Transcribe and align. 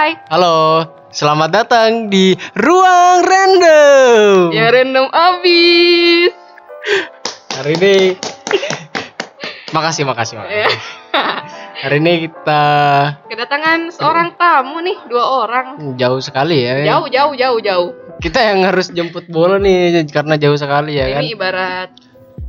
Hai. 0.00 0.16
Halo, 0.32 0.88
selamat 1.12 1.50
datang 1.52 2.08
di 2.08 2.32
Ruang 2.56 3.20
Random. 3.20 4.48
Ya 4.48 4.72
random 4.72 5.12
abis. 5.12 6.32
Hari 7.52 7.76
ini 7.76 8.16
Makasih, 9.76 10.08
makasih, 10.08 10.40
makasih. 10.40 10.56
Ya. 10.56 10.68
Hari 11.84 12.00
ini 12.00 12.12
kita 12.24 12.64
Kedatangan 13.28 13.92
seorang 13.92 14.40
tamu 14.40 14.80
nih, 14.80 15.04
dua 15.04 15.44
orang. 15.44 15.66
jauh 16.00 16.24
sekali 16.24 16.64
ya. 16.64 16.80
Jauh, 16.96 17.12
jauh, 17.12 17.36
jauh, 17.36 17.60
jauh. 17.60 17.90
Kita 18.24 18.40
yang 18.40 18.64
harus 18.64 18.88
jemput 18.96 19.28
bola 19.28 19.60
nih 19.60 20.08
karena 20.08 20.40
jauh 20.40 20.56
sekali 20.56 20.96
ya 20.96 21.12
kan. 21.12 21.20
Ini 21.20 21.36
ibarat 21.36 21.90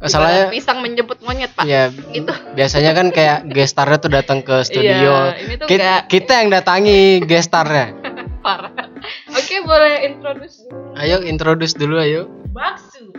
Masalahnya 0.01 0.49
ibarat 0.49 0.53
pisang 0.53 0.77
menjemput 0.81 1.17
monyet, 1.21 1.51
Pak. 1.53 1.63
ya 1.63 1.93
Gitu. 1.93 2.33
biasanya 2.51 2.91
kan 2.91 3.07
kayak 3.09 3.45
gestarnya 3.47 3.97
tuh 3.97 4.09
datang 4.09 4.41
ke 4.41 4.65
studio. 4.65 5.29
Iya, 5.29 5.37
ini 5.39 5.53
tuh 5.55 5.67
Ki- 5.69 5.77
nggak- 5.77 6.03
kita 6.09 6.33
yang 6.41 6.49
datangi 6.49 6.99
gestarnya. 7.21 7.85
Parah. 8.45 8.73
Oke, 9.29 9.61
boleh 9.61 10.09
introduce 10.09 10.65
dulu. 10.65 10.97
Ayo 10.97 11.21
introduce 11.21 11.73
dulu 11.73 11.95
ayo. 11.95 12.25
Baksu. 12.49 13.13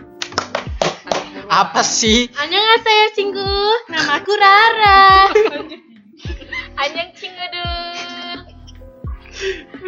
Apa 1.47 1.79
sih? 1.81 2.27
Annyeonghaseyo 2.33 3.07
Cinggu. 3.13 3.55
Namaku 3.87 4.33
Rara. 4.35 5.31
Annyeong 6.81 7.11
Cinggudur. 7.13 8.37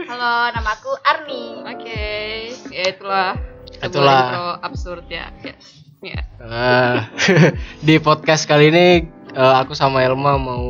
Halo, 0.06 0.34
namaku 0.52 0.92
Arni. 1.02 1.46
Oke, 1.66 2.04
ya 2.70 2.84
itulah. 2.88 3.36
Itulah. 3.78 4.22
intro 4.24 4.48
absurd 4.62 5.06
ya, 5.08 5.28
guys. 5.38 5.85
Ya. 6.06 6.22
Eh, 6.38 6.96
di 7.88 7.98
podcast 7.98 8.46
kali 8.46 8.70
ini 8.70 8.86
eh, 9.34 9.56
aku 9.58 9.74
sama 9.74 10.00
Elma 10.00 10.38
mau 10.38 10.66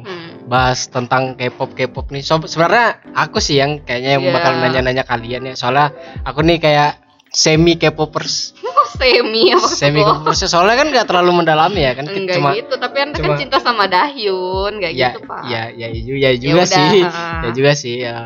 Hmm. 0.00 0.48
bahas 0.48 0.88
tentang 0.88 1.36
K-pop 1.36 1.76
K-pop 1.76 2.08
nih. 2.08 2.24
So, 2.24 2.40
sebenarnya 2.40 3.04
aku 3.12 3.36
sih 3.36 3.60
yang 3.60 3.84
kayaknya 3.84 4.16
yang 4.16 4.24
Iya. 4.24 4.32
bakal 4.32 4.52
nanya-nanya 4.56 5.04
kalian 5.04 5.44
ya. 5.44 5.54
Soalnya 5.54 5.92
aku 6.24 6.40
nih 6.40 6.56
kayak 6.56 6.96
semi 7.28 7.76
K-popers, 7.76 8.56
semi 8.98 9.52
apa 9.52 9.68
semi 9.68 10.00
K-popers. 10.00 10.40
Soalnya 10.42 10.74
kan 10.74 10.86
nggak 10.88 11.04
terlalu 11.04 11.30
mendalami 11.36 11.84
ya 11.84 11.92
kan 11.92 12.08
Enggak 12.08 12.32
cuma 12.34 12.56
gitu, 12.56 12.74
tapi 12.74 12.96
Anda 12.98 13.14
cuma- 13.14 13.28
kan 13.28 13.38
cinta 13.38 13.58
sama 13.60 13.84
Dahyun, 13.86 14.80
enggak 14.80 14.92
ya, 14.96 15.08
gitu, 15.12 15.20
Pak. 15.22 15.42
ya 15.46 15.62
ya 15.70 15.86
ya, 15.86 16.00
ya 16.18 16.30
juga 16.34 16.54
udah, 16.56 16.66
sih. 16.66 16.88
Ya 17.44 17.50
juga 17.52 17.72
sih 17.76 17.94
ya. 18.00 18.16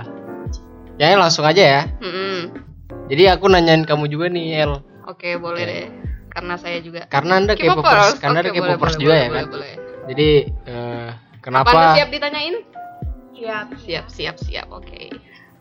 Ya 0.95 1.19
langsung 1.19 1.43
aja 1.43 1.59
ya. 1.61 1.83
Mm-mm. 1.99 2.55
Jadi 3.11 3.23
aku 3.29 3.51
nanyain 3.51 3.83
kamu 3.83 4.07
juga 4.07 4.31
nih 4.31 4.63
El. 4.63 4.79
Oke, 5.05 5.37
boleh 5.37 5.59
Oke. 5.59 5.67
deh. 5.69 5.87
Karena 6.35 6.55
saya 6.59 6.79
juga 6.83 7.07
Karena 7.07 7.39
Anda 7.39 7.55
K-popers, 7.55 8.19
karena 8.19 8.43
Anda 8.43 8.51
boleh, 8.51 8.59
K-popers 8.59 8.95
boleh, 8.99 9.03
juga 9.03 9.15
boleh, 9.15 9.23
ya 9.23 9.25
kan. 9.25 9.33
boleh, 9.33 9.47
boleh. 9.47 9.73
Jadi 10.05 10.29
eh, 10.67 11.09
Apa 11.15 11.39
kenapa 11.41 11.71
Anda 11.71 11.89
siap 11.95 12.09
ditanyain? 12.11 12.57
Iya. 13.35 13.59
Siap, 13.87 14.07
siap, 14.11 14.37
siap. 14.43 14.67
Oke. 14.75 15.15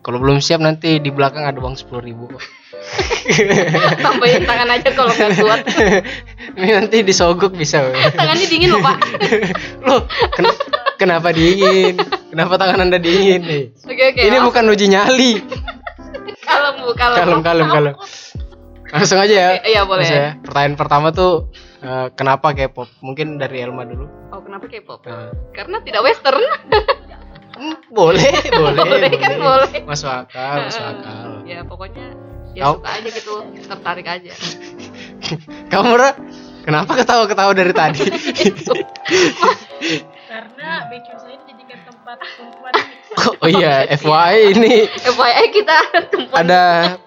Kalau 0.03 0.19
belum 0.19 0.43
siap 0.43 0.59
nanti 0.59 0.99
di 0.99 1.09
belakang 1.13 1.47
ada 1.47 1.55
uang 1.63 1.79
sepuluh 1.79 2.03
ribu. 2.03 2.27
Tambahin 4.03 4.43
tangan 4.43 4.67
aja 4.67 4.89
kalau 4.91 5.11
nggak 5.15 5.31
kuat. 5.39 5.61
Ini 6.59 6.69
nanti 6.75 6.97
disogok 7.07 7.55
bisa. 7.55 7.87
Tangannya 8.19 8.45
dingin 8.51 8.75
loh, 8.75 8.83
Pak. 8.83 8.97
Loh, 9.87 10.01
ken- 10.35 10.59
kenapa 10.99 11.31
dingin? 11.31 11.95
Kenapa 12.29 12.59
tangan 12.59 12.83
anda 12.83 12.99
dingin 12.99 13.41
nih? 13.47 13.63
Oke, 13.87 14.03
oke. 14.11 14.19
Ini 14.19 14.27
langsung. 14.27 14.47
bukan 14.51 14.63
uji 14.75 14.85
nyali. 14.91 15.31
kalem, 16.43 16.75
Bu, 16.83 16.91
kalem. 16.99 17.17
Kalem, 17.23 17.39
kalem, 17.39 17.67
kalem. 17.71 17.95
Langsung 18.93 19.17
aja 19.17 19.33
ya. 19.33 19.49
Iya, 19.59 19.81
boleh. 19.83 20.05
Langsung 20.05 20.21
ya. 20.21 20.31
Pertanyaan 20.39 20.75
pertama 20.77 21.07
tuh 21.09 21.49
eh, 21.81 22.07
kenapa 22.13 22.53
K-pop? 22.53 22.85
Mungkin 23.01 23.35
dari 23.35 23.59
Elma 23.59 23.83
dulu. 23.83 24.05
Oh, 24.29 24.39
kenapa 24.39 24.65
K-pop? 24.65 25.01
Nah, 25.03 25.33
Karena 25.49 25.81
tidak 25.81 26.01
western. 26.03 26.37
hmm, 27.53 27.75
boleh, 27.89 28.21
boleh, 28.53 28.77
Boleh, 28.79 29.11
kan 29.17 29.33
boleh. 29.35 29.81
Masuk 29.83 30.09
akal, 30.09 30.57
masuk 30.63 30.85
akal. 30.85 31.25
ya, 31.43 31.61
pokoknya 31.63 32.05
ya 32.53 32.63
Kau- 32.63 32.77
suka 32.77 32.89
aja 32.93 33.09
gitu, 33.09 33.33
tertarik 33.65 34.05
aja. 34.05 34.33
Kamu 35.73 35.91
Ra, 35.93 36.13
kenapa 36.61 36.93
ketawa-ketawa 36.93 37.51
dari 37.51 37.73
tadi? 37.73 38.05
Karena 40.29 40.69
BQ 40.87 41.07
saya 41.15 41.37
tempat 42.17 42.73
oh 43.41 43.49
iya, 43.49 43.85
FYI 43.93 44.57
ini 44.57 44.73
FYI 44.89 45.45
kita 45.53 45.77
tempat 46.09 46.35
ada 46.35 46.63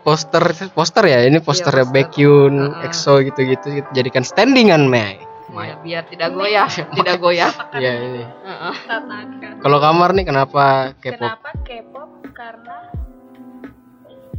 poster 0.07 0.45
poster 0.71 1.05
ya 1.07 1.27
ini 1.27 1.43
posternya 1.43 1.83
poster. 1.83 1.95
Baekhyun, 1.95 2.55
Heeh. 2.55 2.87
EXO 2.87 3.15
gitu-gitu 3.27 3.67
jadikan 3.91 4.23
standingan 4.23 4.87
Mei. 4.87 5.19
Ya, 5.57 5.73
biar 5.81 6.05
tidak 6.07 6.37
goyah, 6.37 6.69
tidak 7.01 7.17
goyah. 7.17 7.49
Iya 7.73 7.93
ini. 8.03 8.23
Heeh. 8.23 8.75
Tatakan. 8.85 9.53
Kalau 9.63 9.79
kamar 9.81 10.13
nih 10.13 10.25
kenapa 10.29 10.93
K-pop? 11.01 11.17
Kenapa 11.17 11.49
K-pop? 11.65 12.11
Karena 12.37 12.77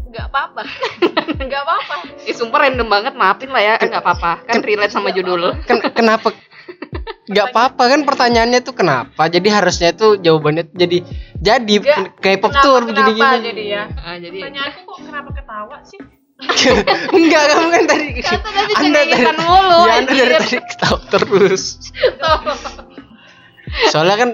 nggak 0.08 0.26
apa-apa. 0.32 0.62
Nggak 1.48 1.62
apa-apa. 1.68 1.96
Ih, 2.26 2.34
sumpah 2.34 2.66
random 2.66 2.88
banget, 2.90 3.14
maafin 3.14 3.52
lah 3.54 3.62
ya, 3.62 3.74
Eh, 3.78 3.86
nggak 3.86 4.02
apa-apa. 4.02 4.32
Kan 4.48 4.64
relate 4.66 4.90
sama 4.90 5.14
judul. 5.14 5.54
Ken- 5.68 5.84
kenapa? 5.94 6.34
Gak 7.28 7.46
apa-apa 7.52 7.84
kan 7.88 8.02
pertanyaannya 8.04 8.60
tuh 8.64 8.72
kenapa? 8.72 9.28
Jadi 9.28 9.48
harusnya 9.48 9.92
tuh 9.92 10.16
jawabannya 10.16 10.64
tuh 10.72 10.76
jadi 10.76 10.98
jadi 11.38 11.76
Ya, 11.80 11.98
K-pop 12.16 12.52
Kenapa, 12.52 12.64
tuh 12.64 12.74
kenapa 12.74 12.88
begini-gini. 12.88 13.38
jadi 13.44 13.64
ya? 13.68 13.84
Ah, 14.00 14.16
jadi 14.16 14.38
Pertanyaanku 14.40 14.80
kok 14.84 14.98
kenapa 15.04 15.30
ketawa 15.36 15.78
sih? 15.84 16.00
Enggak 17.18 17.44
kamu 17.50 17.68
kan 17.68 17.84
tadi. 17.90 18.06
Kata 18.22 18.50
tadi 18.54 18.72
Anda 18.78 19.00
cengengesan 19.02 19.38
mulu, 19.42 19.80
ya, 19.84 19.94
anda 19.98 20.12
dari 20.14 20.36
tadi 20.38 20.58
ketawa 20.62 21.00
terus. 21.10 21.64
Soalnya 23.92 24.16
kan 24.16 24.30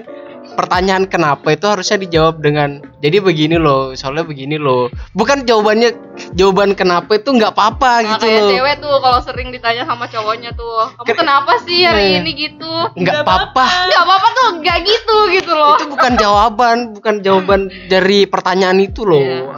pertanyaan 0.54 1.04
kenapa 1.04 1.50
itu 1.50 1.64
harusnya 1.64 1.98
dijawab 1.98 2.38
dengan 2.38 2.70
jadi 2.98 3.18
begini 3.18 3.54
loh, 3.54 3.92
soalnya 3.92 4.22
begini 4.22 4.56
loh. 4.56 4.86
Bukan 5.12 5.42
jawabannya 5.42 5.90
jawaban 6.32 6.72
kenapa 6.72 7.14
itu 7.14 7.28
nggak 7.28 7.52
apa-apa 7.52 7.92
Nah, 7.96 8.08
gitu 8.10 8.24
kayak 8.24 8.40
loh. 8.40 8.50
cewek 8.50 8.74
tuh 8.78 8.94
kalau 8.96 9.20
sering 9.20 9.48
ditanya 9.50 9.82
sama 9.82 10.06
cowoknya 10.06 10.50
tuh, 10.52 10.72
kamu 10.94 11.04
Ken- 11.04 11.18
kenapa 11.18 11.52
sih 11.60 11.78
hari 11.82 12.04
Nah. 12.08 12.18
ini 12.20 12.30
gitu? 12.34 12.72
Nggak 12.94 13.20
apa-apa. 13.20 13.64
Nggak 13.84 14.02
apa-apa 14.02 14.28
tuh, 14.32 14.48
nggak 14.56 14.78
gitu 14.82 15.16
gitu 15.32 15.52
loh. 15.52 15.74
Itu 15.74 15.86
bukan 15.88 16.12
jawaban, 16.14 16.76
bukan 16.92 17.14
jawaban 17.20 17.60
dari 17.86 18.24
pertanyaan 18.24 18.78
itu 18.78 19.02
loh. 19.02 19.20
Iya. 19.20 19.52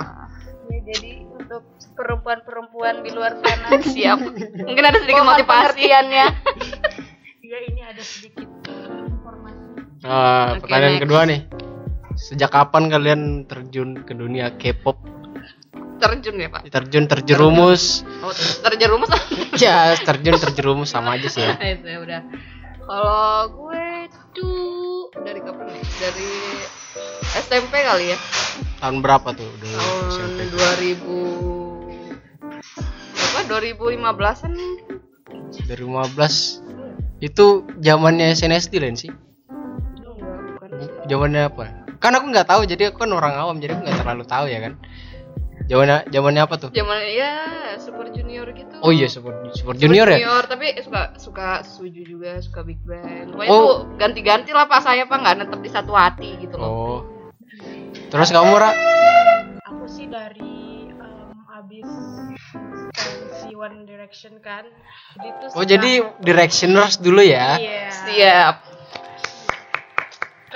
Ya, 0.66 0.78
jadi 0.88 1.10
untuk 1.30 1.62
perempuan-perempuan 1.94 3.00
di 3.00 3.10
luar 3.10 3.36
sana 3.36 3.68
Siap. 3.94 4.18
Mungkin 4.62 4.84
ada 4.84 4.98
sedikit 4.98 5.22
motivasi. 5.22 5.46
pengertiannya. 5.46 6.26
ya 7.46 7.58
ini 7.62 7.80
ada 7.80 8.02
sedikit 8.02 8.42
informasi. 10.06 10.38
Ah, 10.38 10.46
Oke, 10.54 10.60
pertanyaan 10.62 10.94
next. 10.94 11.04
kedua 11.04 11.20
nih. 11.26 11.40
Sejak 12.16 12.50
kapan 12.54 12.88
kalian 12.88 13.20
terjun 13.44 14.00
ke 14.06 14.16
dunia 14.16 14.56
K-pop? 14.56 14.96
Terjun 16.00 16.36
ya, 16.40 16.48
Pak. 16.48 16.68
Terjun 16.70 17.04
terjerumus. 17.08 18.04
Oh, 18.24 18.32
terjerumus. 18.64 19.10
ya, 19.64 19.92
terjun 20.00 20.36
terjerumus 20.40 20.88
sama 20.92 21.20
aja 21.20 21.28
sih 21.28 21.42
ya. 21.44 21.56
itu 21.76 21.86
ya 21.88 21.98
udah. 22.00 22.20
Kalau 22.86 23.50
gue 23.50 23.84
tuh 24.32 25.10
dari 25.26 25.40
kapan 25.42 25.66
nih? 25.74 25.84
Dari 25.98 26.30
SMP 27.42 27.74
kali 27.82 28.14
ya. 28.14 28.18
Tahun 28.80 29.02
berapa 29.02 29.34
tuh 29.34 29.48
dulu 29.60 29.76
Tahun 29.76 30.08
SMP? 30.14 30.40
2000 30.54 31.36
apa 33.16 33.40
2015-an 33.52 34.52
2015 35.68 37.20
itu 37.20 37.46
zamannya 37.80 38.32
SNSD 38.32 38.80
lain 38.80 38.96
sih 38.96 39.12
bukan 41.06 41.30
zamannya 41.30 41.42
apa? 41.46 41.64
Kan 42.02 42.12
aku 42.12 42.26
nggak 42.28 42.48
tahu 42.50 42.60
jadi 42.66 42.90
aku 42.90 43.06
kan 43.06 43.10
orang 43.14 43.34
awam 43.38 43.56
jadi 43.62 43.78
aku 43.78 43.86
nggak 43.86 43.98
terlalu 44.02 44.24
tahu 44.26 44.46
ya 44.50 44.58
kan. 44.60 44.72
Zamannya 45.66 45.96
zamannya 46.10 46.42
apa 46.42 46.54
tuh? 46.58 46.70
Zaman 46.70 46.98
ya 47.10 47.32
super 47.78 48.06
junior 48.10 48.46
gitu. 48.50 48.74
Oh 48.82 48.90
iya 48.90 49.06
super 49.06 49.34
super 49.50 49.54
Super 49.54 49.74
junior 49.78 50.06
ya? 50.06 50.18
Junior 50.18 50.44
tapi 50.46 50.66
suka 50.82 51.14
suka 51.16 51.48
suju 51.62 52.02
juga 52.02 52.38
suka 52.38 52.62
big 52.62 52.78
bang 52.82 53.30
pokoknya 53.30 53.50
Oh. 53.50 53.62
tuh 53.86 53.98
ganti-ganti 53.98 54.50
lah 54.50 54.66
pak 54.66 54.82
saya 54.82 55.06
pak 55.06 55.18
nggak 55.18 55.34
netep 55.42 55.60
di 55.62 55.70
satu 55.70 55.92
hati 55.94 56.30
gitu 56.38 56.54
loh. 56.58 56.66
Oh. 56.66 56.98
Terus 58.06 58.30
kamu 58.30 58.54
Ra? 58.54 58.70
Aku 59.66 59.86
sih 59.86 60.06
dari 60.06 60.86
em, 60.90 61.34
abis 61.50 61.88
si 63.36 63.50
One 63.52 63.82
Direction 63.82 64.38
kan. 64.38 64.66
Jadi 65.18 65.28
tuh 65.40 65.48
oh 65.54 65.64
jadi 65.64 65.90
directioners 66.20 66.98
dulu 66.98 67.22
ya? 67.22 67.58
Iya. 67.58 67.90
siap 67.90 68.54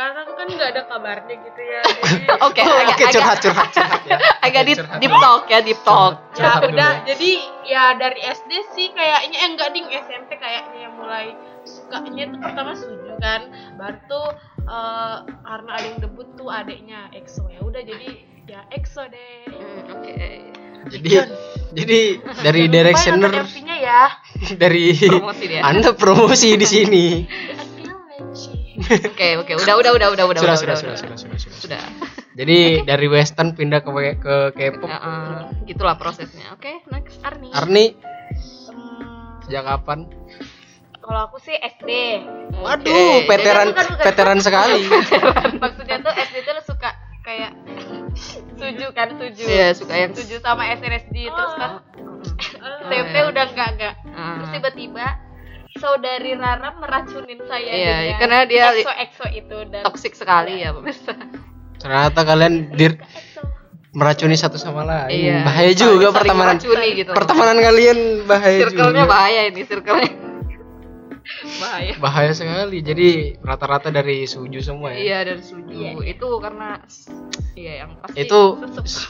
Karena 0.00 0.18
aku 0.24 0.32
kan 0.32 0.46
nggak 0.48 0.68
ada 0.72 0.82
kabarnya 0.88 1.34
gitu 1.36 1.60
ya. 1.60 1.82
Jadi 2.08 2.24
oke 2.40 2.60
Oh, 2.64 2.72
agak 2.72 2.88
oke 2.88 2.94
agak 2.96 3.08
curhat 3.12 3.38
curhat 3.44 3.68
curhat 3.68 4.00
ya. 4.10 4.16
Agak 4.40 4.62
deep, 4.64 4.78
Curhat 4.80 4.96
deep 4.96 5.12
dulu. 5.12 5.20
talk 5.20 5.42
ya 5.46 5.58
deep 5.60 5.80
talk. 5.84 6.12
ya 6.16 6.32
Curhat 6.32 6.56
dulu. 6.56 6.72
udah. 6.72 6.90
Ya. 6.90 7.04
jadi 7.04 7.30
ya 7.68 7.84
dari 7.94 8.20
SD 8.24 8.52
sih 8.72 8.86
kayaknya 8.90 9.36
eh 9.36 9.48
enggak 9.52 9.68
ding 9.70 9.86
SMP 9.92 10.30
kayaknya 10.34 10.88
yang 10.88 10.94
mulai 10.96 11.36
sukanya 11.62 12.24
tuh 12.32 12.40
pertama 12.40 12.72
suju 12.72 13.12
kan. 13.20 13.40
Baru 13.76 13.98
tuh 14.08 14.26
eh, 14.64 15.16
karena 15.44 15.70
ada 15.76 15.84
yang 15.84 16.00
debut 16.00 16.28
tuh 16.32 16.48
adeknya 16.48 17.12
EXO. 17.12 17.44
Ya 17.46 17.60
udah 17.60 17.82
jadi 17.84 18.08
ya 18.48 18.60
EXO 18.72 19.04
deh. 19.04 19.44
Hmm, 19.52 20.00
oke. 20.00 20.16
Jadi 20.80 21.10
jadi 21.76 22.00
dari 22.40 22.62
directioner 22.66 23.44
ya. 23.76 24.16
dari 24.62 24.96
promosi 24.96 25.44
dia. 25.44 25.60
Anda 25.60 25.92
promosi 25.92 26.56
di 26.56 26.64
sini 26.64 27.04
oke 28.80 29.28
oke 29.38 29.52
udah 29.58 29.74
udah 29.76 29.92
udah 29.92 30.08
udah 30.10 30.24
udah 30.26 30.40
sudah 30.40 30.54
udah, 30.54 30.56
sudah 30.56 30.76
udah, 30.76 30.96
sudah 30.96 30.96
sudah 30.96 31.16
sudah 31.16 31.38
sudah 31.38 31.80
sudah 31.80 31.82
Jadi 32.30 32.58
dari 32.82 33.06
western 33.06 33.52
pindah 33.52 33.82
ke 33.82 33.90
ke 34.16 34.34
K-pop. 34.54 34.88
Eh, 34.88 35.40
gitulah 35.66 35.94
prosesnya. 35.94 36.54
Oke, 36.54 36.80
next 36.88 37.20
Arni. 37.20 37.50
Arni 37.50 37.86
Hmm, 38.70 39.42
sejak 39.42 39.66
kapan? 39.66 40.06
kalau 41.00 41.26
aku 41.26 41.42
sih 41.42 41.52
SD 41.52 41.90
Waduh, 42.54 42.86
Oke, 42.86 43.26
veteran 43.26 43.74
bukan, 43.74 43.86
bukan. 43.90 44.04
veteran 44.06 44.38
sekali. 44.38 44.86
maksudnya 45.62 45.96
tuh 45.98 46.12
SD 46.14 46.36
tuh 46.40 46.52
lo 46.54 46.62
suka 46.62 46.90
kayak 47.20 47.50
suju 48.54 48.86
kan 48.92 49.08
suju 49.12 49.42
Iya, 49.42 49.74
suka 49.74 49.94
yang 49.96 50.14
suju 50.14 50.38
sama 50.38 50.70
SNSD 50.70 51.26
terus 51.26 51.54
kan 51.56 51.82
Mm. 52.60 52.84
SMP 52.86 53.16
iya. 53.16 53.26
udah 53.26 53.44
enggak 53.48 53.68
enggak 53.74 53.94
Ah. 54.12 54.36
terus 54.36 54.50
tiba-tiba 54.52 55.06
saudari 55.72 56.32
Rara 56.32 56.74
meracunin 56.74 57.38
saya 57.44 57.62
Iya, 57.64 57.94
dengan 58.00 58.18
karena 58.18 58.38
dia 58.44 58.64
li- 58.70 58.82
exo 58.82 58.92
exo 58.96 59.26
itu 59.28 59.56
dan 59.68 59.82
toxic 59.82 60.12
sekali 60.12 60.58
ya 60.58 60.72
pemirsa. 60.72 61.14
Ternyata 61.76 62.20
kalian 62.22 62.54
dir 62.72 62.98
meracuni 63.90 64.34
satu 64.34 64.54
sama 64.54 64.82
lain. 64.82 65.10
Iya. 65.10 65.38
Bahaya 65.42 65.72
juga 65.72 66.10
Saling 66.10 66.16
pertemanan. 66.16 66.54
meracuni 66.56 66.88
gitu. 66.94 67.10
Pertemanan 67.10 67.56
kalian 67.58 67.98
bahaya 68.24 68.58
Circle-nya 68.62 69.02
juga. 69.02 69.10
bahaya 69.10 69.40
ini, 69.46 69.62
circle-nya. 69.62 70.10
Bahaya. 71.56 71.92
Bahaya 71.96 72.32
sekali. 72.32 72.78
Jadi 72.80 73.08
rata-rata 73.38 73.88
dari 73.88 74.24
suju 74.24 74.58
semua 74.58 74.90
ya. 74.90 74.98
Iya 74.98 75.18
dan 75.24 75.38
suju 75.40 75.72
Iya. 75.72 75.92
itu 76.06 76.28
karena 76.38 76.80
iya 77.54 77.72
yang 77.82 77.96
pasti 77.98 78.16
Itu 78.18 78.40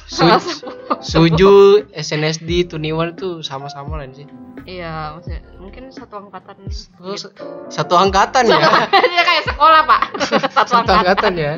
Salah 0.06 0.38
su- 0.38 0.62
satu. 0.62 0.70
suju, 1.00 1.52
SNSD, 1.90 2.67
Tuniwan 2.67 3.14
itu 3.14 3.40
sama-sama 3.40 3.96
lah 3.96 4.08
sih. 4.11 4.26
Iya, 4.62 5.17
maksudnya 5.17 5.40
mungkin 5.56 5.88
satu 5.88 6.20
angkatan. 6.20 6.56
Terus 6.69 7.22
gitu. 7.25 7.28
satu 7.69 7.94
angkatan 7.96 8.44
ya. 8.44 8.61
Dia 9.12 9.23
kayak 9.23 9.44
sekolah, 9.46 9.81
Pak. 9.84 10.00
satu, 10.52 10.69
satu 10.69 10.90
angkatan 10.93 11.32
ya. 11.34 11.52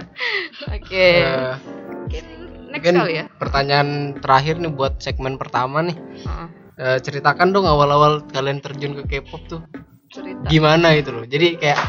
Oke. 0.68 1.06
Eh, 1.20 1.52
Mungkin 2.02 2.24
next 2.70 2.72
mungkin 2.72 2.94
kali 2.96 3.14
ya. 3.14 3.24
pertanyaan 3.36 3.88
terakhir 4.16 4.56
nih 4.56 4.70
buat 4.70 4.96
segmen 4.98 5.36
pertama 5.36 5.82
nih. 5.82 5.96
Heeh. 5.98 6.48
Eh, 6.72 6.98
ceritakan 6.98 7.52
dong 7.52 7.64
awal-awal 7.64 8.24
kalian 8.26 8.58
terjun 8.58 8.96
ke 8.96 9.20
K-pop 9.20 9.42
tuh 9.46 9.60
cerita. 10.12 10.44
gimana 10.46 10.92
gitu 10.92 11.10
loh. 11.10 11.24
Jadi 11.24 11.56
kayak 11.56 11.80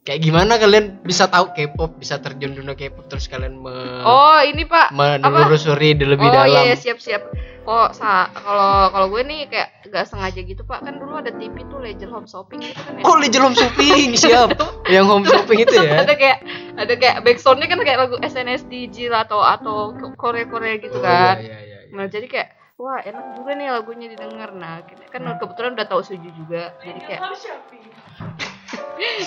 kayak 0.00 0.20
gimana 0.20 0.56
kalian 0.56 1.00
bisa 1.00 1.24
tahu 1.26 1.50
K-pop, 1.50 1.96
bisa 1.96 2.20
terjun 2.20 2.52
dunia 2.52 2.72
K-pop 2.72 3.08
terus 3.08 3.24
kalian 3.24 3.56
me- 3.56 4.04
Oh, 4.04 4.36
ini 4.38 4.62
Pak. 4.62 4.92
menelusuri 4.92 5.96
di 5.96 6.04
lebih 6.04 6.22
oh 6.22 6.32
dalam. 6.34 6.62
iya 6.62 6.76
siap 6.76 7.00
siap. 7.00 7.24
Kok 7.64 7.96
sa 7.96 8.28
kalau 8.28 8.92
kalau 8.92 9.06
gue 9.08 9.24
nih 9.24 9.48
kayak 9.48 9.88
gak 9.88 10.04
sengaja 10.04 10.36
gitu 10.38 10.60
Pak. 10.62 10.84
Kan 10.84 11.00
dulu 11.00 11.16
ada 11.16 11.32
TV 11.32 11.64
tuh 11.64 11.80
Legend 11.80 12.12
Home 12.12 12.28
Shopping 12.28 12.60
gitu 12.62 12.76
kan 12.78 12.92
ya. 12.94 13.02
Oh, 13.02 13.16
Legend 13.16 13.42
Home 13.42 13.56
Shopping, 13.56 14.08
siap. 14.20 14.48
Yang 14.84 15.06
home 15.08 15.24
shopping 15.24 15.58
itu 15.58 15.72
ya. 15.74 16.04
ada 16.04 16.12
kayak 16.12 16.38
ada 16.76 16.92
kayak 16.94 17.16
backsoundnya 17.24 17.64
kan 17.64 17.80
kayak 17.80 17.98
lagu 17.98 18.20
SNSD 18.20 18.92
Jill 18.92 19.16
atau 19.16 19.40
atau 19.40 19.96
Korea 20.14 20.44
Korea 20.44 20.76
gitu 20.76 20.92
Oh, 20.92 21.00
kan. 21.00 21.40
iya, 21.40 21.56
iya, 21.56 21.80
iya. 21.80 21.96
Nah 21.96 22.04
jadi 22.04 22.28
kayak 22.28 22.48
wah 22.76 23.00
enak 23.00 23.34
juga 23.34 23.52
nih 23.52 23.68
lagunya 23.70 24.06
didengar. 24.08 24.52
Nah 24.52 24.80
kita- 24.82 25.08
kan 25.08 25.20
kebetulan 25.36 25.72
udah 25.74 25.84
tahu 25.84 26.00
Suju 26.00 26.28
juga. 26.28 26.72
Jadi 26.80 26.98
kayak 27.00 27.20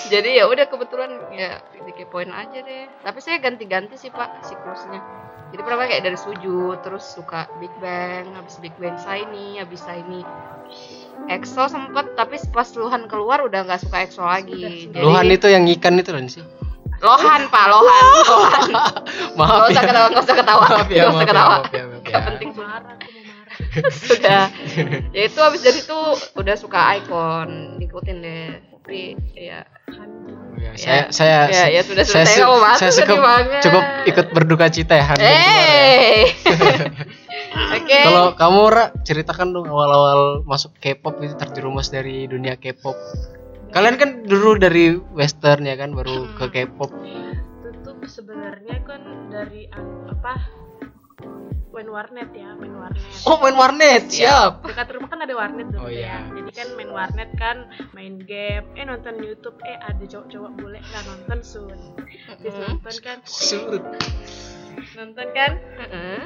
jadi 0.08 0.28
ya 0.34 0.44
udah 0.44 0.64
kebetulan 0.66 1.10
ya 1.30 1.60
dikepoin 1.82 2.28
aja 2.28 2.58
deh. 2.58 2.86
Tapi 2.98 3.18
saya 3.18 3.36
ganti-ganti 3.38 3.94
sih 3.94 4.08
pak 4.08 4.42
siklusnya. 4.42 4.98
Jadi 5.48 5.58
pertama 5.58 5.84
kayak 5.84 6.02
dari 6.04 6.14
Suju, 6.14 6.76
terus 6.78 7.08
suka 7.08 7.46
Big 7.56 7.70
Bang, 7.78 8.34
habis 8.34 8.58
Big 8.58 8.72
Bang 8.76 8.96
Shiny, 8.96 9.56
habis 9.56 9.80
Shiny 9.80 10.20
EXO 11.26 11.66
sempet, 11.66 12.14
tapi 12.14 12.36
pas 12.52 12.68
Luhan 12.74 13.08
keluar 13.08 13.40
udah 13.40 13.64
nggak 13.64 13.80
suka 13.80 13.96
EXO 14.02 14.22
lagi. 14.22 14.86
Jadi- 14.86 14.98
Luhan 14.98 15.26
itu 15.26 15.46
yang 15.48 15.64
ikan 15.70 15.94
itu 15.96 16.10
kan 16.10 16.26
sih. 16.26 16.42
Lohan 16.98 17.46
pak, 17.46 17.64
Lohan, 17.64 18.04
Lohan. 18.26 18.60
Maaf 19.38 19.62
Gak 19.62 19.70
usah 19.70 19.72
ya. 19.72 19.86
ketawa, 19.86 20.06
gak 20.10 20.20
usah 20.20 20.36
ketawa, 20.36 20.64
Maaf 20.66 20.84
ya, 20.84 20.86
gak 20.98 21.02
usah 21.06 21.08
maaf 21.08 21.16
ya, 21.16 21.24
ketawa. 21.24 21.48
maaf 21.48 21.70
ya, 21.70 21.82
maaf 21.86 22.02
ya. 22.02 22.10
Gak 22.10 22.22
penting 22.26 22.50
marah 22.50 22.52
aku 22.52 22.52
mau 22.52 22.66
marah 22.66 22.96
sudah. 23.86 24.42
Ya 25.14 25.22
itu 25.26 25.38
habis 25.40 25.60
dari 25.62 25.80
itu 25.80 25.98
udah 26.34 26.54
suka 26.58 26.78
icon, 26.98 27.78
ngikutin 27.78 28.16
deh. 28.20 28.46
Tapi 28.78 28.98
ya, 29.36 29.62
Ya, 30.58 30.74
saya 30.74 31.02
saya 31.14 31.38
ya, 31.54 31.64
ya 31.70 31.82
sudah 31.86 32.02
saya, 32.02 32.26
saya 32.26 32.90
sedih 32.90 33.14
cukup, 33.14 33.22
cukup 33.62 33.84
ikut 34.10 34.26
berduka 34.34 34.66
cita 34.66 34.98
ya 34.98 35.06
kemarin. 35.06 35.22
Eh, 35.22 36.26
oke. 37.78 37.98
Kalau 38.02 38.26
kamu 38.34 38.60
Ra, 38.66 38.84
ceritakan 39.06 39.54
dong 39.54 39.70
awal-awal 39.70 40.42
masuk 40.42 40.74
K-pop 40.82 41.22
itu 41.22 41.38
terjerumus 41.38 41.94
dari 41.94 42.26
dunia 42.26 42.58
K-pop. 42.58 42.98
Kalian 43.70 43.96
kan 44.02 44.10
dulu 44.26 44.58
dari 44.58 44.98
western 45.14 45.62
ya 45.62 45.78
kan 45.78 45.94
baru 45.94 46.26
Hmm. 46.26 46.34
ke 46.34 46.66
K-pop. 46.66 46.90
itu 46.90 47.68
tuh 47.86 47.94
sebenarnya 48.10 48.82
kan 48.82 49.00
dari 49.30 49.70
anu, 49.70 50.10
apa 50.10 50.42
main 51.78 51.86
warnet 51.88 52.30
ya 52.34 52.50
main 52.52 52.74
warnet 52.74 53.06
Oh, 53.22 53.38
main 53.38 53.54
warnet. 53.54 54.10
Siap. 54.10 54.66
dekat 54.66 54.90
rumah 54.90 55.06
kan 55.06 55.22
ada 55.22 55.30
warnet 55.32 55.70
dulu 55.70 55.86
Oh, 55.86 55.90
iya. 55.90 56.26
ya 56.26 56.34
jadi 56.34 56.50
kan 56.52 56.68
main 56.74 56.90
warnet 56.90 57.30
kan 57.34 57.56
main 57.92 58.18
game 58.18 58.66
eh 58.74 58.82
nonton 58.82 59.14
YouTube 59.18 59.54
eh 59.62 59.78
ada 59.78 60.02
cowok-cowok 60.02 60.52
boleh 60.54 60.80
nggak 60.82 61.04
nonton 61.06 61.38
sun 61.40 61.78
nonton 62.42 62.94
kan 62.98 63.18
Surut. 63.22 63.84
nonton 64.94 65.26
kan 65.30 65.52
Heeh. 65.78 66.20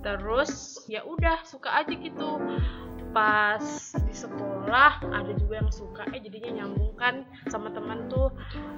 terus 0.00 0.52
ya 0.86 1.02
udah 1.02 1.42
suka 1.44 1.70
aja 1.76 1.92
gitu 1.92 2.30
pas 3.10 3.62
di 4.06 4.14
sekolah 4.14 5.02
ada 5.10 5.32
juga 5.34 5.58
yang 5.58 5.70
suka 5.74 6.06
eh 6.14 6.22
jadinya 6.22 6.62
nyambung 6.62 6.94
kan 6.94 7.26
sama 7.50 7.74
teman 7.74 8.06
tuh. 8.06 8.30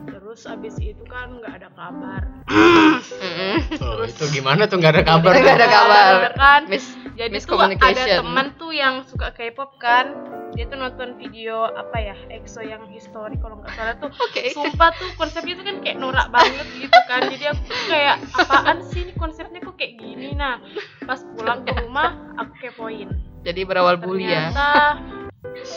Terus 0.08 0.48
abis 0.48 0.80
itu 0.80 1.04
kan 1.08 1.40
nggak 1.40 1.62
ada 1.62 1.68
kabar. 1.76 2.22
Heeh. 2.48 3.56
Oh, 3.82 4.08
itu 4.08 4.24
gimana 4.32 4.64
tuh? 4.70 4.80
Nggak 4.80 5.00
ada 5.00 5.04
kabar? 5.04 5.32
Nggak 5.36 5.56
ada 5.60 5.68
kabar. 5.68 6.32
kan? 6.38 6.62
Miss, 6.70 6.96
jadi 7.12 7.34
tuh 7.44 7.60
ada 7.60 8.04
teman 8.24 8.56
tuh 8.56 8.72
yang 8.72 9.04
suka 9.04 9.34
K-pop 9.36 9.76
kan. 9.76 10.16
Dia 10.52 10.68
tuh 10.68 10.76
nonton 10.76 11.16
video 11.16 11.64
apa 11.64 11.96
ya 11.96 12.16
EXO 12.28 12.60
yang 12.60 12.84
history 12.92 13.40
kalau 13.40 13.60
nggak 13.60 13.72
salah 13.72 13.94
tuh. 14.00 14.10
Oke. 14.28 14.52
sumpah 14.52 14.92
tuh 14.96 15.08
konsepnya 15.16 15.60
tuh 15.60 15.64
kan 15.64 15.76
kayak 15.80 15.96
norak 16.00 16.28
banget 16.32 16.66
gitu 16.76 16.98
kan. 17.08 17.20
Jadi 17.28 17.44
aku 17.52 17.60
tuh 17.68 17.80
kayak 17.88 18.16
apaan 18.36 18.78
sih 18.92 19.08
ini 19.08 19.12
konsepnya 19.16 19.60
kok 19.60 19.76
kayak 19.76 20.00
gini? 20.00 20.36
Nah 20.36 20.60
pas 21.04 21.20
pulang 21.36 21.64
ke 21.64 21.72
rumah 21.84 22.16
aku 22.36 22.52
kepoin 22.60 23.31
Jadi 23.42 23.60
berawal 23.62 23.96
bully 23.96 24.26
ya. 24.26 24.50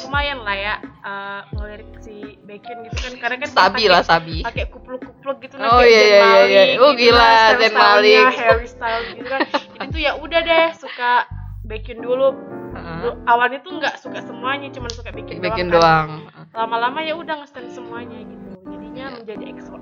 lumayan 0.06 0.40
lah 0.42 0.56
ya 0.56 0.76
eh, 0.80 1.42
ngelirik 1.52 1.90
si 2.00 2.16
Baekhyun 2.42 2.86
gitu 2.86 2.98
kan 2.98 3.14
karena 3.20 3.36
kan 3.40 3.50
Sabi 3.52 3.84
lah, 3.86 4.02
sabi. 4.02 4.40
pakai 4.40 4.66
kupluk-kupluk 4.68 5.42
gitu 5.42 5.58
Oh, 5.58 5.78
kayak 5.78 5.90
iya, 5.90 6.02
iya, 6.02 6.22
iya, 6.46 6.64
iya. 6.72 6.76
Oh, 6.80 6.94
gitu 6.94 7.12
gila, 7.12 7.58
Zayn 7.58 7.74
Malik. 7.74 8.26
Harry 8.36 8.70
style 8.70 9.04
gitu 9.12 9.26
kan 9.26 9.42
tuh 9.94 10.00
ya 10.00 10.16
udah 10.16 10.40
deh 10.40 10.68
suka 10.76 11.26
Baekhyun 11.64 12.00
dulu. 12.00 12.30
Dulu- 12.72 13.18
awalnya 13.26 13.60
tuh 13.60 13.74
nggak 13.76 13.96
suka 13.98 14.20
semuanya 14.22 14.70
cuman 14.70 14.92
suka 14.92 15.10
Baekhyun 15.10 15.42
Bikin 15.42 15.68
doang, 15.68 15.82
kan. 16.30 16.30
doang. 16.30 16.54
lama-lama 16.56 17.00
ya 17.02 17.14
udah 17.14 17.36
ngestan 17.42 17.66
semuanya 17.68 18.22
gitu 18.22 18.46
jadinya 18.66 19.06
Iya. 19.06 19.16
menjadi 19.18 19.44
XOL 19.56 19.82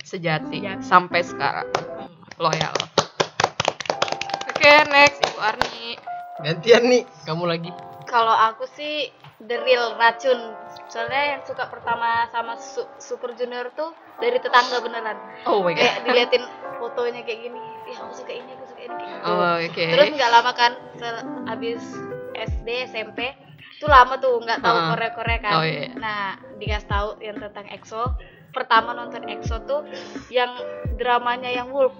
Sejati. 0.00 0.56
Sejati. 0.56 0.58
Sampai 0.80 1.20
sekarang. 1.20 1.66
Loyal. 2.36 2.72
Oke, 4.46 4.72
next 4.88 5.20
Ibu 5.20 5.38
Arni. 5.38 6.15
Gantian 6.36 6.84
nih, 6.84 7.02
kamu 7.24 7.44
lagi. 7.44 7.70
kalau 8.06 8.30
aku 8.30 8.68
sih 8.70 9.10
the 9.42 9.58
real 9.58 9.96
racun 9.96 10.38
soalnya 10.86 11.34
yang 11.34 11.42
suka 11.42 11.66
pertama 11.66 12.30
sama 12.30 12.54
Su- 12.54 12.86
Super 12.96 13.34
Junior 13.34 13.74
tuh 13.74 13.90
dari 14.16 14.38
tetangga 14.38 14.78
beneran 14.78 15.18
Oh 15.42 15.58
my 15.60 15.74
god. 15.74 15.82
kayak 15.82 15.96
diliatin 16.06 16.44
fotonya 16.78 17.20
kayak 17.20 17.40
gini 17.42 17.58
ya 17.84 17.98
aku 17.98 18.14
suka 18.14 18.30
ini 18.30 18.46
aku 18.52 18.64
suka 18.64 18.80
ini 18.80 18.94
kayak 18.94 19.10
gitu 19.10 19.26
Oh, 19.26 19.54
oke. 19.58 19.84
terus 19.90 20.08
nggak 20.14 20.30
lama 20.30 20.52
kan 20.54 20.72
abis 21.50 21.82
SD 22.32 22.68
SMP 22.86 23.34
itu 23.74 23.86
lama 23.86 24.14
tuh 24.16 24.38
nggak 24.38 24.62
tahu 24.62 24.76
Heeh. 24.78 24.88
Korea 24.94 25.10
Korea 25.12 25.38
kan 25.42 25.52
Oh, 25.52 25.64
iya. 25.66 25.90
nah 25.92 26.22
dikasih 26.54 26.86
tahu 26.86 27.08
yang 27.18 27.36
tentang 27.36 27.66
EXO 27.68 28.02
pertama 28.52 28.94
nonton 28.94 29.26
EXO 29.26 29.66
tuh 29.66 29.82
yang 30.28 30.54
dramanya 30.94 31.50
yang 31.50 31.74
Wolf 31.74 31.92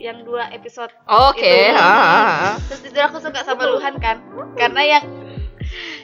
yang 0.00 0.24
dua 0.24 0.48
episode 0.50 0.88
Oke, 1.04 1.68
ha. 1.76 2.56
terus 2.66 2.82
itu 2.88 2.96
aku 2.96 3.20
suka 3.20 3.44
sama 3.44 3.68
Luhan 3.68 4.00
kan 4.00 4.16
karena 4.56 4.98
yang 4.98 5.04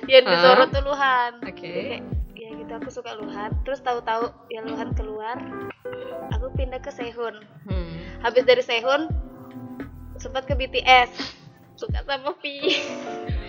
yang 0.05 0.23
disorot 0.23 0.69
tuh 0.69 0.85
Luhan 0.85 1.41
Oke. 1.43 1.57
Kayak, 1.57 2.01
ya 2.37 2.49
gitu 2.53 2.73
aku 2.77 2.89
suka 2.93 3.17
Luhan 3.17 3.57
terus 3.65 3.81
tahu-tahu 3.81 4.29
yang 4.53 4.69
Luhan 4.69 4.93
keluar 4.93 5.41
aku 6.31 6.53
pindah 6.55 6.79
ke 6.79 6.93
Sehun 6.93 7.41
Hmm. 7.65 7.97
habis 8.21 8.45
dari 8.45 8.61
Sehun 8.61 9.09
sempat 10.17 10.45
ke 10.45 10.53
BTS 10.53 11.11
suka 11.75 12.05
sama 12.05 12.37
V 12.37 12.45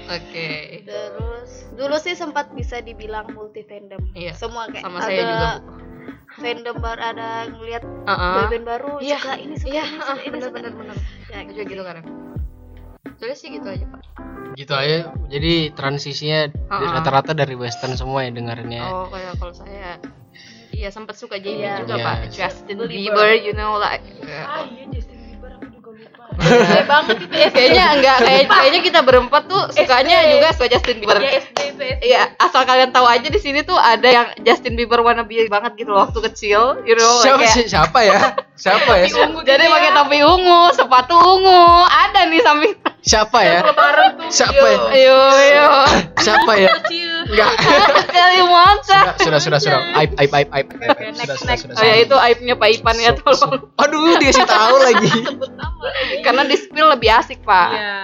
Oke. 0.08 0.82
terus 0.88 1.68
dulu 1.76 2.00
sih 2.00 2.16
sempat 2.16 2.48
bisa 2.56 2.80
dibilang 2.80 3.28
multi 3.36 3.68
fandom 3.68 4.00
Iya, 4.16 4.32
semua 4.32 4.72
kayak 4.72 4.84
sama 4.84 5.00
ada 5.00 5.06
saya 5.06 5.22
juga. 5.22 5.52
Fandom 6.38 6.78
baru 6.78 7.02
ada 7.04 7.28
ngelihat 7.48 7.84
Uh-uh. 7.84 8.34
boyband 8.46 8.66
baru 8.66 8.94
Iya, 8.98 9.18
suka 9.20 9.36
ini 9.36 9.56
suka 9.56 9.70
Iya, 9.70 9.84
ini 9.84 9.98
suka 10.00 10.22
ini 10.22 10.38
suka 10.38 10.54
bener 10.54 10.72
bener. 10.72 10.96
ya 11.28 11.40
Juga 11.44 11.64
gitu 11.66 11.82
kan. 11.82 11.96
Soalnya 13.18 13.36
sih 13.36 13.50
gitu 13.50 13.68
aja, 13.68 13.86
Pak. 13.88 14.02
Gitu 14.54 14.74
aja. 14.74 14.98
Jadi 15.28 15.54
transisinya 15.74 16.40
rata-rata 16.70 17.34
dari 17.34 17.54
western 17.54 17.94
semua 17.94 18.22
ya 18.22 18.32
dengarnya. 18.32 18.82
Oh, 18.86 19.10
kayak 19.10 19.38
kalau 19.38 19.54
saya 19.54 19.98
Iya 20.68 20.94
sempat 20.94 21.16
suka 21.16 21.42
JB 21.42 21.58
Iya. 21.58 21.74
juga 21.82 21.96
Iya. 21.98 22.06
pak 22.06 22.18
Justin 22.30 22.78
Belieber. 22.78 23.18
Bieber, 23.18 23.32
you 23.40 23.54
know 23.54 23.76
like 23.76 24.04
ah 24.30 24.62
iya 24.62 24.86
Justin 24.86 24.94
Bieber 24.94 24.97
Banget 26.38 27.18
itu 27.18 27.26
SD 27.28 27.52
kayaknya 27.52 27.84
enggak 27.92 28.18
kayak 28.20 28.44
kayaknya 28.48 28.80
kita 28.82 29.00
berempat 29.02 29.42
tuh 29.46 29.62
sukanya 29.72 30.16
SD. 30.20 30.32
juga 30.32 30.48
suka 30.52 30.68
Justin 30.70 30.96
Bieber. 30.98 31.18
Ya 31.18 31.32
SD 31.40 31.58
SD 31.74 31.82
Iya, 32.00 32.22
asal 32.38 32.62
kalian 32.64 32.90
tahu 32.90 33.04
aja 33.04 33.26
di 33.26 33.38
sini 33.38 33.62
tuh 33.62 33.76
ada 33.76 34.06
yang 34.06 34.28
Justin 34.40 34.74
Bieber 34.74 35.02
wannabe 35.02 35.34
banget 35.48 35.72
gitu 35.76 35.90
loh 35.90 36.04
waktu 36.04 36.20
kecil, 36.24 36.82
you 36.84 36.94
know, 36.94 37.14
siapa, 37.20 37.42
kayak- 37.42 37.54
si- 37.54 37.68
siapa 37.68 38.00
ya? 38.02 38.20
Siapa 38.54 38.92
ya? 38.96 39.06
Ungu 39.24 39.42
jadi 39.42 39.64
dia. 39.64 39.72
pakai 39.72 39.92
topi 39.94 40.20
ungu, 40.20 40.62
sepatu 40.72 41.16
ungu, 41.16 41.62
ada 41.84 42.26
nih 42.26 42.40
samping. 42.40 42.74
Siapa 43.08 43.40
ya 43.40 43.60
Siapa 44.28 44.60
ya? 44.60 44.80
Ayo, 44.92 45.18
ayo. 45.34 45.66
siapa 46.18 46.52
ya 46.54 46.70
kecil 46.78 47.08
enggak 47.28 47.52
Kali 48.08 48.40
monster. 48.42 49.04
sudah 49.18 49.40
sudah 49.40 49.60
sudah 49.60 49.80
sudah 49.80 49.80
aib 49.98 50.12
aib 50.18 50.32
aib 50.34 50.48
aib 50.50 50.68
sudah 50.68 51.12
next, 51.16 51.40
sudah 51.40 51.48
next. 51.48 51.62
sudah 51.64 51.76
Oh 51.76 51.84
ya 51.84 51.96
itu 51.98 52.16
aibnya 52.18 52.54
Pak 52.54 52.70
Ipan 52.74 52.96
ya 52.98 53.12
tolong. 53.14 53.72
aduh 53.74 54.16
dia 54.18 54.32
sih 54.32 54.44
tahu 54.50 54.76
lagi 54.78 55.10
Karena 56.20 56.44
di 56.44 56.56
spill 56.56 56.88
lebih 56.90 57.10
asik, 57.10 57.40
Pak. 57.42 57.68
iya 57.72 57.96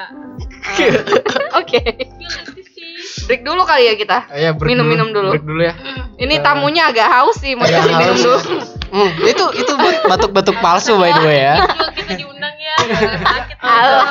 Oke. 1.53 1.79
Break 3.23 3.41
dulu 3.41 3.63
kali 3.63 3.83
ya 3.85 3.95
kita. 3.95 4.17
ya 4.31 4.51
Minum-minum 4.53 5.11
dulu. 5.11 5.31
break 5.31 5.43
dulu 5.43 5.61
ya 5.61 5.75
Ini 6.15 6.39
tamunya 6.39 6.87
agak 6.87 7.07
haus 7.09 7.35
sih, 7.37 7.53
mau 7.53 7.63
minum 7.63 7.91
haus. 7.93 8.19
dulu. 8.19 8.37
Hmm, 8.89 9.09
itu 9.23 9.43
itu 9.57 9.73
batuk-batuk 10.09 10.53
palsu 10.59 10.95
by 10.95 11.09
the 11.11 11.23
way 11.23 11.39
ya 11.41 11.55
juga 11.57 11.87
kita 11.93 12.13
diundang 12.15 12.41
ya 12.41 12.42
sakit 12.85 13.57
Alah. 13.59 14.05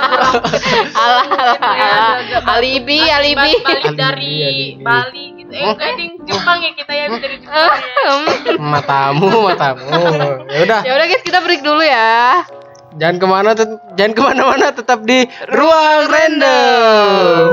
Alibi, 2.48 2.98
Balik- 2.98 3.12
alibi. 3.12 3.50
dari. 3.94 4.36
Bali 4.78 5.24
gitu 5.36 5.52
eh 5.52 5.64
Oh. 5.64 5.76
Jepang 6.24 6.58
ya 6.58 6.70
kita 6.72 6.92
ya 6.92 7.06
dari 7.12 7.36
Jepang 7.36 7.76
ya 7.76 8.56
matamu 8.72 9.28
matamu 9.44 10.00
ya 10.48 10.60
udah 10.62 10.80
Ya 10.82 10.92
udah 10.94 11.06
guys, 11.06 11.20
kita 11.20 11.38
break 11.38 11.60
dulu 11.60 11.82
ya. 11.82 12.42
jangan 12.92 13.16
ke 13.16 13.26
mana 13.26 13.50
jangan 13.94 14.12
ke 14.12 14.20
mana-mana 14.22 14.68
tetap 14.70 15.00
di 15.02 15.24
ruang 15.46 16.02
random 16.06 17.48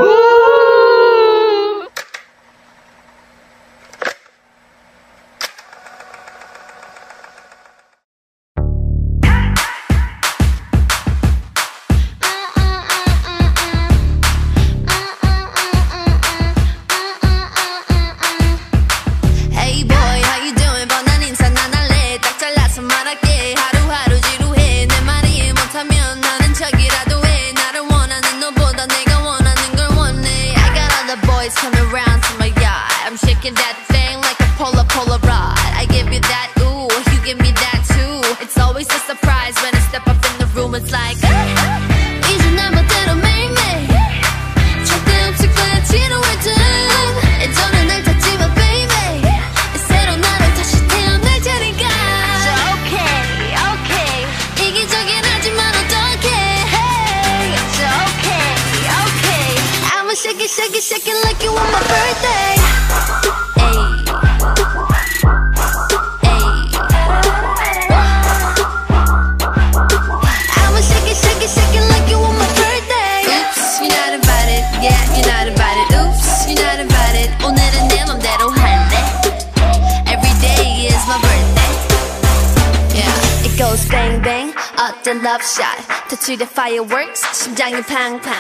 어떤 85.39 85.39
love 85.39 85.45
shot. 85.45 85.79
터치의 86.09 86.49
fireworks. 86.51 87.23
심장이 87.33 87.81
팡팡. 87.83 88.33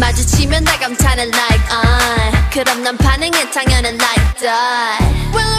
마주치면 0.00 0.64
다 0.64 0.78
감탄을 0.78 1.24
like 1.24 1.64
uh. 1.70 2.50
그럼 2.52 2.82
난 2.82 2.96
반응해 2.96 3.50
당연한 3.50 3.94
like 3.94 4.34
that. 4.40 5.57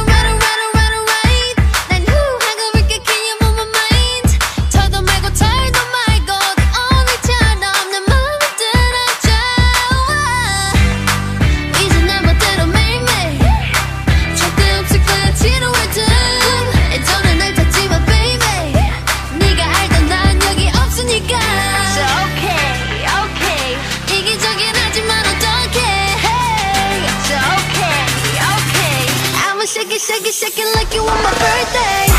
get 30.23 30.35
shaking 30.35 30.67
like 30.75 30.93
you 30.95 31.01
on 31.01 31.23
my 31.23 31.31
birthday. 31.31 32.10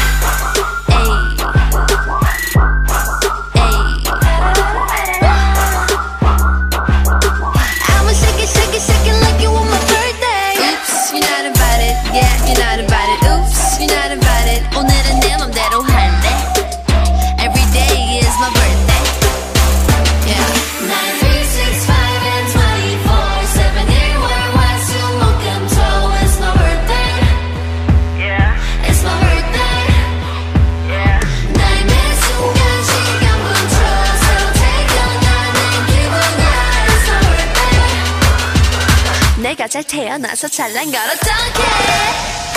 태어나서 39.84 40.48
잘난 40.48 40.92
걸 40.92 41.00
어떡해 41.02 42.51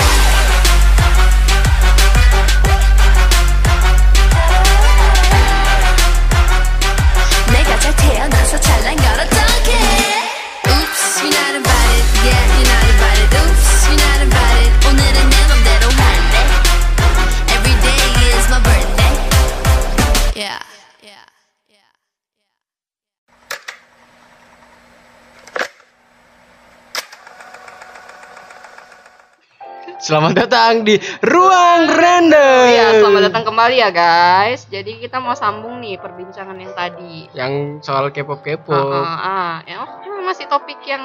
selamat 30.04 30.32
datang 30.36 30.84
di 30.84 31.00
ruang 31.24 31.88
random 31.88 32.68
Iya, 32.68 33.00
selamat 33.00 33.22
datang 33.24 33.44
kembali 33.46 33.76
ya 33.78 33.88
guys. 33.88 34.68
Jadi 34.68 35.00
kita 35.00 35.16
mau 35.16 35.32
sambung 35.32 35.80
nih 35.80 35.96
perbincangan 35.96 36.52
yang 36.54 36.72
tadi. 36.72 37.24
yang 37.32 37.52
soal 37.80 38.12
K-pop 38.12 38.40
K-pop 38.40 38.68
Ah, 38.68 39.00
ah, 39.00 39.18
ah. 39.24 39.54
Ya, 39.64 39.80
oh, 39.80 39.88
masih 40.22 40.44
topik 40.46 40.80
yang 40.84 41.00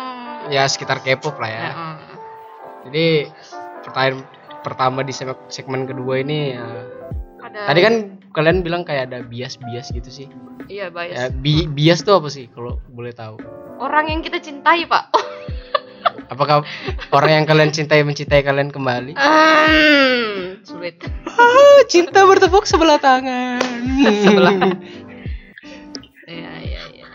ya 0.48 0.64
sekitar 0.66 1.00
K-pop 1.00 1.36
lah 1.36 1.50
ya 1.50 1.62
Ah, 1.62 1.72
ah. 1.72 1.98
jadi 2.84 3.32
pertanyaan 3.82 4.24
pertama 4.60 5.00
di 5.02 5.16
segmen- 5.48 5.88
kedua 5.88 6.20
ini 6.20 6.52
ya, 6.54 6.68
ada 7.42 7.60
tadi 7.66 7.80
kan 7.80 7.94
kalian 8.30 8.60
bilang 8.60 8.84
kayak 8.84 9.08
ada 9.08 9.20
bias-bias 9.22 9.90
gitu 9.90 10.10
sih 10.10 10.28
iya 10.68 10.88
bias. 10.88 11.16
ya, 11.16 11.26
bi- 11.30 11.68
bias 11.68 12.04
tuh 12.04 12.20
apa 12.20 12.28
sih 12.28 12.48
kalau 12.50 12.80
boleh 12.90 13.12
tahu 13.12 13.40
Orang 13.80 14.12
yang 14.12 14.20
kita 14.20 14.44
cintai, 14.44 14.84
Pak. 14.84 15.08
Apakah 16.30 16.62
orang 17.10 17.42
yang 17.42 17.46
kalian 17.50 17.72
cintai 17.74 18.06
mencintai 18.06 18.46
kalian 18.46 18.70
kembali? 18.70 19.18
Sulit. 20.62 21.02
Ah, 21.26 21.82
cinta 21.90 22.24
bertepuk 22.28 22.70
sebelah 22.70 23.02
tangan. 23.02 23.62
sebelah. 24.26 24.54
Ya, 26.30 26.54
ya, 26.62 26.82
ya, 26.94 27.06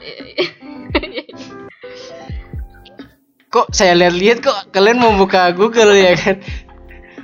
kok 3.55 3.71
saya 3.71 3.95
lihat-lihat 3.95 4.43
kok 4.43 4.75
kalian 4.75 4.99
mau 4.99 5.15
buka 5.15 5.55
Google 5.55 5.95
ya 5.95 6.19
kan? 6.19 6.43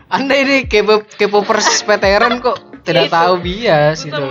Anda 0.07 0.39
ini 0.39 0.71
kepo 0.71 1.03
kepo 1.07 1.43
perspekteran 1.43 2.39
kok 2.39 2.83
tidak 2.87 3.11
tahu 3.11 3.43
bias 3.43 4.07
itu. 4.07 4.23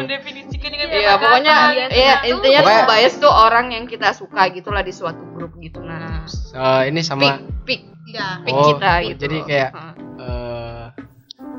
Iya, 0.89 1.21
pokoknya 1.21 1.55
ya 1.93 2.15
intinya 2.25 2.59
tuh 2.65 2.83
bias 2.88 3.13
tuh 3.21 3.31
orang 3.31 3.75
yang 3.75 3.86
kita 3.86 4.15
suka 4.15 4.50
gitulah 4.55 4.81
di 4.81 4.91
suatu 4.95 5.21
grup 5.38 5.53
gitu 5.62 5.79
nah 5.86 6.09
Eh, 6.51 6.82
ini 6.88 7.00
pick 7.00 7.06
sama 7.06 7.27
pick 7.63 7.82
Iya. 8.06 8.27
pick 8.41 8.53
Oh, 8.53 8.65
kita 8.74 8.91
gitu 9.06 9.20
jadi 9.22 9.38
kayak- 9.46 9.72
Heeh. 9.72 9.94
eh, 10.20 10.86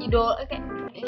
idol 0.03 0.29
kayak 0.43 0.63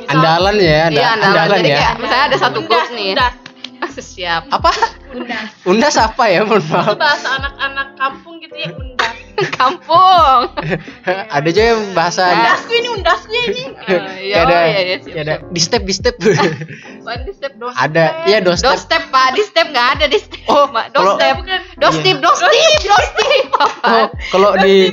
andalan 0.09 0.55
ya 0.57 0.79
anda- 0.87 0.95
iya 0.95 1.09
andalan, 1.11 1.31
andalan 1.33 1.59
jadi 1.59 1.69
ya 1.69 1.77
kayak 1.77 1.95
misalnya 1.99 2.25
ada 2.25 2.39
satu 2.39 2.59
grup 2.62 2.87
nih 2.93 3.11
undas. 3.12 3.35
siap 4.15 4.43
apa 4.49 4.71
undas 5.11 5.49
undas 5.65 5.97
apa 5.97 6.25
ya 6.27 6.41
mohon 6.43 6.59
Itu 6.59 6.71
maaf 6.71 6.95
bahasa 6.97 7.29
anak-anak 7.35 7.89
kampung 7.95 8.35
gitu 8.39 8.55
ya 8.55 8.71
undas. 8.73 8.92
kampung. 9.59 10.41
Ada 11.37 11.49
juga 11.49 11.67
yang 11.75 11.83
bahasa 11.93 12.23
Undasku 12.31 12.73
ini 12.73 12.89
undasku 12.91 13.33
ini. 13.33 13.62
Eh, 13.83 14.01
kayak 14.23 14.41
ada 14.45 14.57
iya, 14.62 14.81
iya, 14.81 14.97
kayak 14.99 15.25
ada 15.25 15.35
di 15.49 15.61
step 15.61 15.83
di 15.83 15.95
step 15.95 16.15
Bukan 16.21 17.19
di 17.27 17.33
step 17.35 17.53
dos 17.59 17.75
ada 17.75 18.23
iya 18.25 18.39
dos 18.39 18.61
dos 18.61 18.79
step 18.79 19.03
step 19.03 19.03
pak. 19.11 19.35
Di 19.35 19.43
step 19.43 19.67
nggak 19.69 19.89
ada 19.99 20.05
di 20.07 20.19
step 20.19 20.41
Oh, 20.47 20.67
kalau- 20.69 20.91
dos 20.93 21.09
step 21.17 21.35
Bukan. 21.41 21.61
dos 21.79 21.95
Iya. 21.95 22.05
tip 22.05 22.17
dos 22.21 22.39
tip 22.39 22.49
dos 22.83 23.07
tip 23.15 23.47
oh 23.83 24.07
kalau 24.31 24.51
di 24.59 24.93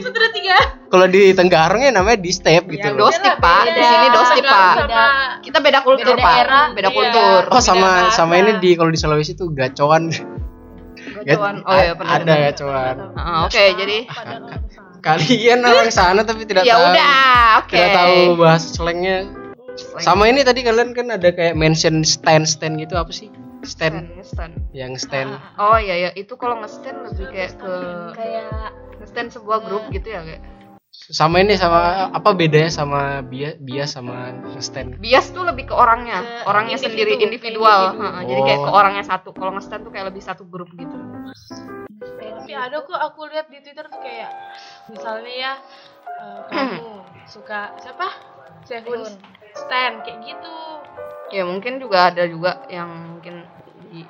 kalau 0.89 1.05
di 1.05 1.21
Tenggarongnya 1.31 1.93
namanya 1.93 2.17
di 2.17 2.31
step 2.33 2.65
gitu 2.65 2.89
loh. 2.93 3.07
dos 3.07 3.17
tip 3.17 3.37
pak. 3.37 3.61
Di 3.69 3.81
sini 3.81 4.07
dos 4.09 4.25
Sama- 4.25 4.41
pak. 4.41 4.73
kita 5.43 5.57
beda 5.59 5.79
kultur 5.81 6.15
Beda 6.17 6.25
pak. 6.25 6.33
daerah, 6.33 6.63
beda 6.73 6.89
iya. 6.89 6.95
kultur. 6.97 7.41
Oh 7.53 7.61
sama 7.61 8.09
beda 8.09 8.15
sama 8.15 8.33
ini 8.37 8.51
di 8.57 8.73
kalau 8.73 8.89
di 8.89 8.97
Sulawesi 8.97 9.33
tuh 9.33 9.53
gacoan 9.53 10.09
Gacoan. 11.21 11.55
oh 11.63 11.75
iya 11.75 11.93
pernah 11.93 12.15
ada 12.15 12.33
gacoan 12.45 12.95
Ah, 13.13 13.37
oke 13.43 13.63
jadi 13.75 13.97
orang 14.05 14.59
sana. 14.69 14.99
kalian 14.99 15.59
orang 15.61 15.89
sana 15.89 16.21
tapi 16.21 16.43
tidak 16.43 16.63
ya 16.63 16.75
tahu. 16.75 16.85
udah 16.85 17.19
oke. 17.59 17.71
Tidak 17.71 17.89
tahu 17.93 18.17
bahasa 18.35 18.67
slangnya. 18.69 19.17
Sama 19.97 20.27
ini 20.27 20.43
tadi 20.43 20.59
kalian 20.59 20.91
kan 20.91 21.07
ada 21.09 21.31
kayak 21.31 21.55
mention 21.55 22.03
stand 22.03 22.43
stand 22.43 22.75
gitu 22.77 22.93
apa 22.93 23.07
sih? 23.09 23.31
Stand. 23.61 24.11
Stand 24.11 24.23
stand. 24.23 24.53
Yang 24.71 25.07
stand. 25.07 25.31
Oh 25.55 25.75
iya 25.75 25.95
ya 25.97 26.09
itu 26.13 26.35
kalau 26.35 26.59
nge-stand 26.59 26.99
lebih 27.05 27.31
kayak 27.31 27.55
ke 27.55 27.73
kayak 28.11 28.75
nge-stand 28.99 29.29
sebuah 29.31 29.63
grup 29.63 29.87
gitu 29.89 30.07
ya 30.09 30.19
kayak 30.21 30.43
sama 30.99 31.39
ini 31.39 31.55
sama 31.55 32.11
apa 32.11 32.29
bedanya 32.35 32.67
sama 32.67 33.23
bias 33.23 33.55
bias 33.57 33.89
sama 33.95 34.35
stand 34.59 34.99
bias 34.99 35.31
tuh 35.31 35.41
lebih 35.41 35.71
ke 35.71 35.73
orangnya 35.73 36.43
Ke 36.43 36.45
orangnya 36.45 36.75
individu, 36.75 36.91
sendiri 36.91 37.13
individual 37.23 37.81
individu. 37.87 38.03
Heeh, 38.03 38.21
jadi 38.27 38.41
kayak 38.43 38.59
ke 38.59 38.69
Oh. 38.69 38.75
orangnya 38.75 39.03
satu 39.03 39.29
kalau 39.31 39.51
nge-stand 39.55 39.81
tuh 39.81 39.91
kayak 39.91 40.07
lebih 40.11 40.21
satu 40.21 40.43
grup 40.43 40.69
gitu 40.75 40.97
Tapi 42.19 42.51
ada 42.51 42.81
kok 42.81 42.97
aku 42.97 43.29
lihat 43.29 43.47
di 43.47 43.61
Twitter 43.61 43.85
tuh 43.85 44.01
kayak 44.01 44.29
misalnya 44.87 45.31
ya 45.31 45.53
eh, 46.11 46.39
kamu 46.45 46.81
suka 47.33 47.73
siapa? 47.77 48.07
Sehun 48.65 49.01
Sehun. 49.01 49.13
Stan 49.55 49.93
kayak 50.03 50.19
gitu. 50.23 50.55
ya 51.29 51.45
mungkin 51.45 51.77
juga 51.77 52.09
ada 52.09 52.25
juga 52.25 52.65
yang 52.67 52.89
mungkin 53.13 53.45
di 53.87 54.01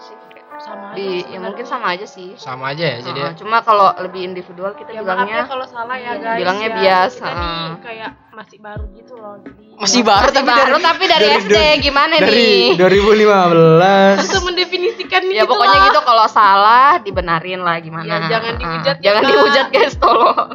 sih 0.00 0.16
Sama 0.58 0.90
aja 0.90 0.96
di 0.96 1.08
ya 1.24 1.38
mungkin 1.38 1.62
sama 1.62 1.86
aja 1.92 2.02
sih 2.04 2.28
sama 2.34 2.64
aja 2.68 2.82
ya 2.82 2.98
jadi 3.00 3.20
Heeh, 3.20 3.34
cuma 3.36 3.60
kalau 3.60 3.94
lebih 4.00 4.22
individual 4.24 4.72
kita 4.72 4.90
ya 4.90 5.00
bilangnya 5.00 5.36
ya 5.36 5.44
kalau 5.44 5.62
salah 5.64 5.94
ya 5.94 6.12
guys. 6.16 6.34
bilangnya 6.36 6.68
ya. 6.68 6.76
bias, 6.76 7.12
Kita 7.14 7.28
nih 7.28 7.36
heeh. 7.36 7.68
kayak 7.78 8.10
masih 8.32 8.58
baru 8.58 8.84
gitu 8.92 9.14
loh. 9.14 9.34
Jadi 9.40 9.64
masih 9.76 10.02
baru 10.02 10.24
Masih 10.24 10.34
tapi 10.36 10.48
baru 10.48 10.72
dari, 10.72 10.84
tapi 10.84 11.04
dari, 11.06 11.26
SD 11.40 11.56
gimana 11.80 12.14
dari 12.16 12.34
nih 12.34 12.62
2015 12.74 14.20
susah 14.20 14.40
mendefinisikan 14.42 15.22
ya 15.26 15.32
gitu 15.36 15.46
pokoknya 15.48 15.76
loh. 15.76 15.86
gitu 15.86 16.00
kalau 16.02 16.26
salah 16.28 16.90
dibenarin 16.98 17.60
lah 17.60 17.76
gimana 17.78 18.06
Ya, 18.08 18.18
jangan 18.28 18.52
dihujat 18.56 18.96
jangan 18.98 19.22
juga. 19.22 19.30
dihujat 19.32 19.66
guys 19.70 19.94
tolong 19.96 20.50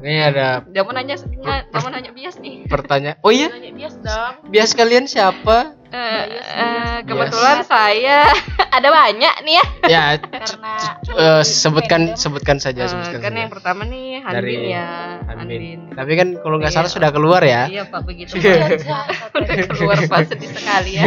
ini 0.00 0.18
ada 0.20 0.46
dia 0.66 0.82
mau 0.82 0.92
nanya 0.92 1.14
dia 1.14 1.62
mau 1.74 1.90
nanya 1.90 2.10
bias 2.10 2.36
nih 2.38 2.64
pertanyaan 2.66 3.16
oh 3.20 3.30
iya 3.30 3.48
Nanya 3.50 3.70
bias 3.72 3.94
dong. 3.98 4.32
bias 4.48 4.70
kalian 4.72 5.04
siapa 5.04 5.76
Bias. 5.92 7.04
kebetulan 7.04 7.58
saya 7.62 8.18
ada 8.76 8.88
banyak 8.88 9.34
nih 9.42 9.54
ya 9.54 9.64
ya 9.84 10.04
karena 10.42 10.74
eh, 11.12 11.42
sebutkan 11.42 12.00
sebutkan 12.14 12.56
saja 12.56 12.82
Eh, 12.82 12.88
sebutkan 12.88 13.20
kan 13.20 13.30
saja. 13.30 13.38
yang 13.38 13.52
pertama 13.52 13.82
nih 13.84 14.18
Handin 14.18 14.34
Dari 14.34 14.54
ya 14.68 14.88
Andin. 15.28 15.80
Tapi 15.92 16.12
kan 16.14 16.28
kalau 16.36 16.56
nggak 16.56 16.70
Iya. 16.70 16.78
salah 16.78 16.90
sudah 16.90 17.10
keluar 17.10 17.42
ya. 17.42 17.66
iya 17.66 17.84
pak 17.84 18.02
begitu 18.02 18.32
Iya, 18.38 18.72
Pak. 18.72 18.80
jahat. 18.80 19.30
udah 19.34 19.56
keluar 19.68 19.96
pak 20.02 20.20
sedih 20.26 20.50
sekali 20.50 20.92
ya 20.94 21.04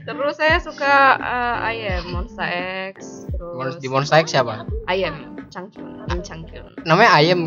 terus 0.00 0.34
saya 0.36 0.56
suka 0.58 0.94
eh, 1.16 1.68
ayam 1.68 2.02
Monster 2.08 2.46
X 2.92 3.26
Mon- 3.34 3.66
terus 3.66 3.76
Di 3.76 3.88
Monster 3.88 4.18
X 4.18 4.30
siapa? 4.30 4.62
ayam 4.86 5.34
Changkyun 5.48 6.06
Im 6.06 6.20
Changkyun 6.20 6.64
Namanya 6.82 7.10
Ayam. 7.14 7.40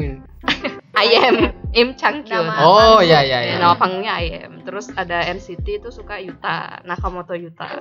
ayam 1.01 1.35
Im 1.75 1.93
Changkyun 1.93 2.47
Oh 2.59 2.99
ya 2.99 3.19
ya 3.19 3.43
Ya, 3.43 3.55
ya. 3.55 3.59
nama 3.59 3.75
panggungnya 3.75 4.15
ayam 4.15 4.63
terus 4.63 4.87
ada 4.93 5.21
NCT 5.27 5.83
itu 5.83 5.89
suka 5.91 6.17
Yuta 6.17 6.81
Nakamoto 6.83 7.35
Yuta 7.35 7.79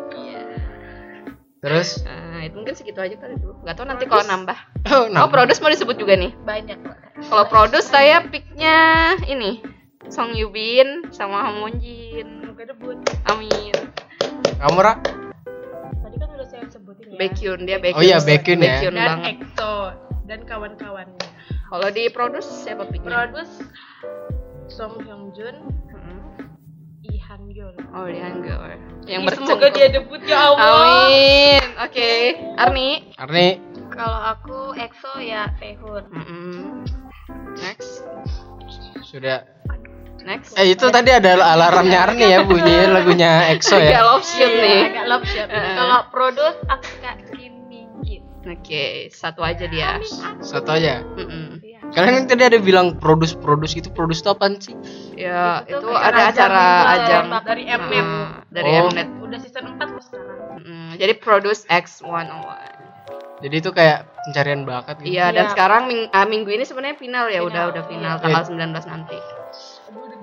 Terus 1.59 2.05
Eh, 2.05 2.53
itu 2.53 2.61
mungkin 2.61 2.77
segitu 2.77 3.01
aja 3.01 3.17
kali 3.17 3.41
dulu 3.41 3.57
nggak 3.65 3.73
tahu 3.73 3.87
nanti 3.89 4.05
kalau 4.05 4.21
nambah 4.23 4.59
oh, 4.85 4.93
oh 4.93 5.05
nama. 5.09 5.31
produce 5.33 5.65
mau 5.65 5.73
disebut 5.73 5.97
juga 5.97 6.13
nih 6.15 6.37
banyak 6.45 6.77
Kalau 7.25 7.45
produce 7.49 7.89
saya 7.89 8.21
picknya 8.21 8.77
ini 9.25 9.65
Song 10.05 10.37
Yubin 10.37 11.09
sama 11.09 11.49
Hamonjin. 11.49 12.45
Semoga 12.45 12.65
debut. 12.69 13.01
Amin. 13.25 13.73
Kamu 14.61 14.79
Ra? 14.79 15.01
Tadi 15.01 16.17
kan 16.21 16.29
udah 16.29 16.45
saya 16.45 16.69
sebutin 16.69 17.09
ya. 17.09 17.17
Baekhyun 17.17 17.61
dia 17.65 17.81
Baekhyun. 17.81 17.97
Oh 17.97 18.05
iya, 18.05 18.19
Baekhyun 18.21 18.61
ya. 18.61 18.85
Baekhyun 18.85 18.95
dan 18.95 19.09
banget. 19.09 19.33
EXO 19.41 19.75
dan 20.29 20.41
kawan-kawannya. 20.45 21.25
Kalau 21.65 21.89
di 21.89 22.07
produce 22.09 22.47
siapa 22.63 22.85
picknya? 22.85 23.11
Produce 23.27 23.55
Song 24.67 25.01
Hyung 25.01 25.33
Jun, 25.33 25.57
Hmm. 25.91 26.21
Lee 27.03 27.21
Han 27.21 27.47
Yeol. 27.47 27.75
Oh 27.91 28.07
dia 28.07 28.27
Anggur. 28.27 28.75
Yang 29.05 29.23
Ih. 29.23 29.37
Semoga 29.37 29.67
dia 29.69 29.87
debut 29.89 30.23
ya 30.23 30.51
Allah. 30.51 30.65
Amin. 31.05 31.63
Oke, 31.79 32.11
Arni. 32.57 32.89
Arni 33.15 33.49
kalau 33.91 34.19
aku 34.27 34.75
EXO 34.75 35.23
ya 35.23 35.47
Sehun 35.55 36.03
Mm-mm. 36.11 36.83
Next, 37.55 38.03
sudah. 39.07 39.47
next. 40.19 40.59
Eh 40.59 40.75
itu 40.75 40.91
tadi 40.91 41.15
ada 41.15 41.39
alarmnya 41.39 42.03
Arni 42.03 42.27
ya 42.27 42.43
bunyi 42.43 42.91
lagunya 42.91 43.55
EXO 43.55 43.79
Agak 43.79 43.87
ya. 43.87 44.01
love 44.03 44.27
shoot 44.27 44.51
Iya, 44.51 44.59
nih. 44.59 44.81
agak 44.91 45.07
love 45.07 45.27
shot. 45.29 45.47
Kalau 45.47 46.01
produce 46.11 46.59
aku 46.67 46.85
suka 46.91 47.13
Kim 47.31 47.55
Min 47.69 47.87
Oke, 48.45 49.09
satu 49.09 49.41
aja 49.41 49.65
dia. 49.65 50.03
Satu 50.43 50.69
aja. 50.69 51.07
Mm-mm. 51.15 51.31
Iya. 51.31 51.54
Kalian 51.93 52.13
kan 52.15 52.25
tadi 52.27 52.43
ada 52.47 52.59
bilang 52.59 52.97
produce-produce 52.97 53.77
itu 53.77 53.89
produce 53.91 54.25
itu 54.25 54.29
apaan 54.29 54.57
sih? 54.57 54.73
Ya, 55.15 55.63
Itu 55.63 55.79
itu 55.79 55.89
ada 55.93 56.33
acara 56.33 56.65
gitu, 56.65 56.93
ajang 56.97 57.25
dari 57.45 57.63
Mnet. 57.69 58.05
Mm, 58.07 58.25
dari 58.49 58.71
Oh. 58.73 58.89
Mnet. 58.89 59.09
Udah 59.21 59.39
season 59.39 59.65
4 59.77 59.89
loh 59.93 60.03
sekarang. 60.03 60.39
Mm, 60.59 60.91
jadi 60.97 61.13
produce 61.15 61.63
X101. 61.69 62.73
Jadi 63.43 63.55
itu 63.61 63.71
kayak 63.71 63.99
pencarian 64.25 64.65
bakat 64.65 64.97
gitu. 65.05 65.13
Iya, 65.13 65.29
dan 65.29 65.45
Iya. 65.45 65.53
sekarang 65.53 65.83
ming- 65.85 66.09
ah, 66.09 66.25
minggu 66.25 66.49
ini 66.49 66.65
sebenarnya 66.65 66.97
final 66.97 67.29
ya, 67.29 67.45
Final, 67.45 67.51
udah 67.51 67.63
udah 67.71 67.83
final 67.85 68.15
iya. 68.17 68.23
tanggal 68.23 68.41
Eh. 68.41 68.49
19 68.49 68.85
nanti. 68.89 69.19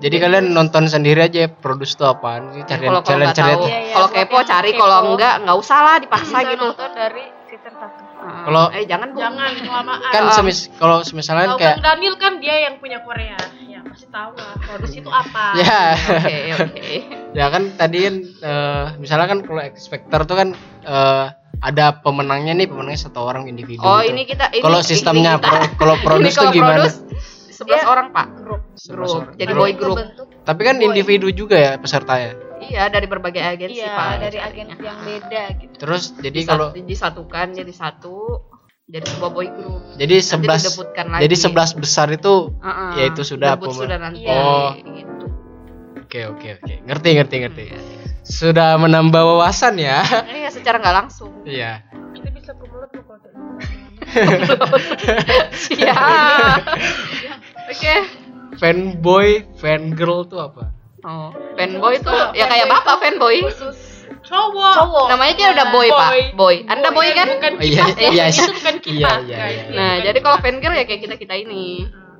Jadi 0.02 0.16
kalian 0.18 0.44
nonton 0.50 0.84
sendiri 0.84 1.22
aja 1.22 1.38
ya, 1.40 1.48
produce 1.48 1.94
itu 1.94 2.02
apaan 2.02 2.50
sih? 2.50 2.62
Kalau 2.62 2.98
kalau 2.98 3.00
kalian 3.00 3.22
nggak 3.24 3.38
cari. 3.38 3.54
Iya, 3.54 3.78
iya, 3.80 3.94
kalau 3.94 4.08
kepo 4.10 4.38
cari, 4.42 4.70
kalau 4.74 4.98
enggak 5.08 5.34
nggak 5.40 5.56
usah 5.56 5.78
lah 5.80 5.96
dipaksa 5.96 6.36
Bisa 6.36 6.50
gitu. 6.50 6.66
nonton 6.66 6.90
dari 6.92 7.24
season 7.46 7.74
1 7.74 8.10
Ah, 8.22 8.46
Kalau- 8.46 8.70
eh 8.70 8.84
jangan 8.84 9.08
Bu. 9.10 9.18
Jangan 9.18 9.50
kelamaan. 9.64 10.10
Kan 10.10 10.22
semis 10.32 10.58
kalau 10.72 11.02
semisalnya 11.02 11.54
kayak 11.54 11.74
Kang 11.76 11.86
Daniel 11.88 12.14
kan 12.16 12.32
dia 12.38 12.54
yang 12.60 12.78
punya 12.78 12.98
Korea. 13.00 13.34
Ya 13.64 13.82
pasti 13.82 14.06
tahu 14.08 14.30
lah. 14.34 14.54
Produce 14.60 14.94
itu 14.96 15.10
apa. 15.10 15.46
ya 15.60 15.78
Oke, 16.18 16.36
oke. 16.56 16.86
ya 17.32 17.46
kan 17.48 17.62
tadi 17.72 17.98
kan 18.00 18.14
eh, 18.22 18.86
misalnya 18.96 19.26
kan 19.28 19.38
kalau 19.40 19.58
Factor 19.64 20.20
tuh 20.24 20.36
kan 20.36 20.48
eh, 20.82 21.26
ada 21.58 21.86
pemenangnya 21.96 22.54
nih 22.54 22.66
pemenangnya 22.66 23.06
satu 23.06 23.22
orang 23.22 23.46
individu 23.46 23.78
Oh, 23.80 23.98
gitu. 23.98 24.10
ini 24.10 24.22
kita 24.24 24.50
ini 24.50 24.62
kalau 24.62 24.78
ini 24.78 24.86
sistemnya 24.88 25.32
pro- 25.38 25.70
kalau 25.76 25.94
Ini 25.98 26.04
produce 26.04 26.30
tuh 26.32 26.40
kalau 26.40 26.52
gimana 26.52 26.74
produce, 26.80 26.96
11 27.64 27.86
orang, 27.86 28.06
Pak. 28.10 28.26
Grup. 28.36 28.62
Grup. 28.84 29.08
orang. 29.08 29.34
Jadi 29.34 29.52
boy 29.52 29.72
group. 29.72 29.98
tapi 30.42 30.60
kan 30.60 30.74
Boy. 30.74 30.84
individu 30.86 31.28
juga 31.30 31.54
ya 31.54 31.72
pesertanya 31.76 32.34
Iya, 32.60 32.86
dari 32.88 33.06
berbagai 33.06 33.38
agensi, 33.40 33.78
iya 33.78 33.90
Pak. 33.92 34.10
dari 34.20 34.36
carinya. 34.36 34.74
agensi 34.74 34.82
yang 34.82 34.98
beda 35.00 35.42
gitu 35.56 35.74
terus 35.76 36.02
jadi 36.16 36.34
Disat- 36.36 36.48
kalau 36.48 36.68
disatukan 36.74 37.46
jadi 37.52 37.72
satu 37.72 38.16
jadi 38.84 39.06
sebuah 39.08 39.30
boy 39.30 39.46
group. 39.48 39.82
jadi 39.94 40.16
sebelas 40.18 40.62
jadi 41.16 41.34
sebelas 41.36 41.70
besar 41.72 42.10
itu 42.10 42.50
Heeh. 42.56 42.90
ya 42.96 43.04
itu 43.08 43.22
sudah 43.24 43.54
pema- 43.54 43.70
sudah 43.76 43.98
nanti. 44.00 44.22
Oh. 44.24 44.74
Gitu. 44.74 45.26
oke 46.00 46.20
oke 46.28 46.48
oke 46.56 46.74
ngerti 46.84 47.08
ngerti 47.14 47.36
ngerti 47.40 47.62
Iya. 47.68 47.78
sudah 48.24 48.74
menambah 48.76 49.22
wawasan 49.24 49.74
ya 49.76 50.02
Iya, 50.38 50.48
secara 50.48 50.78
nggak 50.78 50.96
langsung. 50.96 51.30
iya 51.44 51.86
Kita 52.12 52.28
bisa 52.30 52.50
promote 52.52 52.90
loh 52.92 53.04
kalau 53.04 53.20
kayak 53.20 53.38
Oke. 57.72 57.94
fanboy 58.54 59.28
fangirl 59.54 60.24
tuh 60.24 60.40
apa 60.42 60.68
Oh, 61.02 61.28
fanboy 61.54 61.98
tuh 61.98 62.14
ya 62.30 62.46
kayak 62.46 62.68
bapak 62.68 63.00
fanboy. 63.00 63.42
Khusus 63.42 64.06
cowok 64.22 64.72
Cowok. 64.78 65.06
Namanya 65.10 65.34
dia 65.34 65.48
udah 65.50 65.66
boy, 65.68 65.88
Pak. 65.90 66.08
Boy. 66.32 66.56
Anda 66.64 66.88
boy 66.88 67.10
kan? 67.10 67.26
bukan 67.28 67.52
Oh, 67.52 67.64
iya, 67.64 67.82
kipas 67.82 67.98
ya. 67.98 68.08
iya, 68.08 68.24
itu 68.28 68.52
bukan 68.54 68.74
iya, 68.74 68.78
kipas 68.78 69.20
iya, 69.20 69.34
guys. 69.34 69.50
iya. 69.50 69.64
Nah, 69.66 69.90
Bukan 69.90 69.98
jadi 70.00 70.14
kipas. 70.14 70.22
kalau 70.22 70.36
fangirl 70.38 70.74
ya 70.74 70.84
kayak 70.84 71.00
kita-kita 71.02 71.34
ini. 71.36 71.64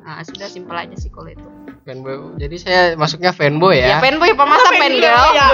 Nah, 0.03 0.19
sudah 0.21 0.49
simpel 0.49 0.75
aja 0.75 0.97
sih 0.99 1.09
kalau 1.09 1.31
itu. 1.31 1.47
fanboy 1.83 2.15
jadi 2.35 2.57
saya 2.59 2.81
masuknya 2.95 3.31
fanboy 3.31 3.75
Ya, 3.77 3.87
ya, 3.89 3.97
fanboy 3.99 4.31
apa 4.31 4.45
masa 4.45 4.71
fangirl? 4.73 5.27
ya. 5.33 5.49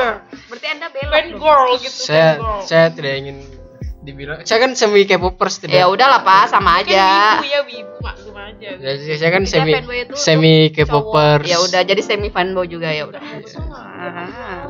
Berarti 0.48 0.66
Anda 0.70 0.86
belok 0.88 1.08
fan 1.10 1.26
dong. 1.26 1.36
girl 1.38 1.68
gitu 1.76 1.98
saya 2.00 2.30
saya 2.62 2.86
tidak 2.88 3.12
ingin 3.18 3.36
dibilang 3.98 4.38
saya 4.46 4.62
kan 4.62 4.72
semi 4.72 5.02
K-popers 5.04 5.58
tidak 5.58 5.74
Ya 5.74 5.86
udahlah, 5.90 6.22
Pak, 6.22 6.54
sama 6.54 6.78
Kan 6.80 6.86
aja. 6.86 7.06
wibu 7.42 7.50
ya 7.50 7.60
wibu 7.66 7.94
maklum 7.98 8.36
aja 8.38 8.68
Jadi 8.78 9.14
saya 9.18 9.30
kan 9.34 9.42
semi 9.44 9.72
semi 10.14 10.54
K-popers 10.70 11.44
Ya 11.44 11.58
udah 11.58 11.80
jadi 11.82 11.98
semi 11.98 12.30
fanboy 12.30 12.70
juga 12.70 12.88
ya 12.88 13.04
udah. 13.04 13.20
Semua. 13.42 13.82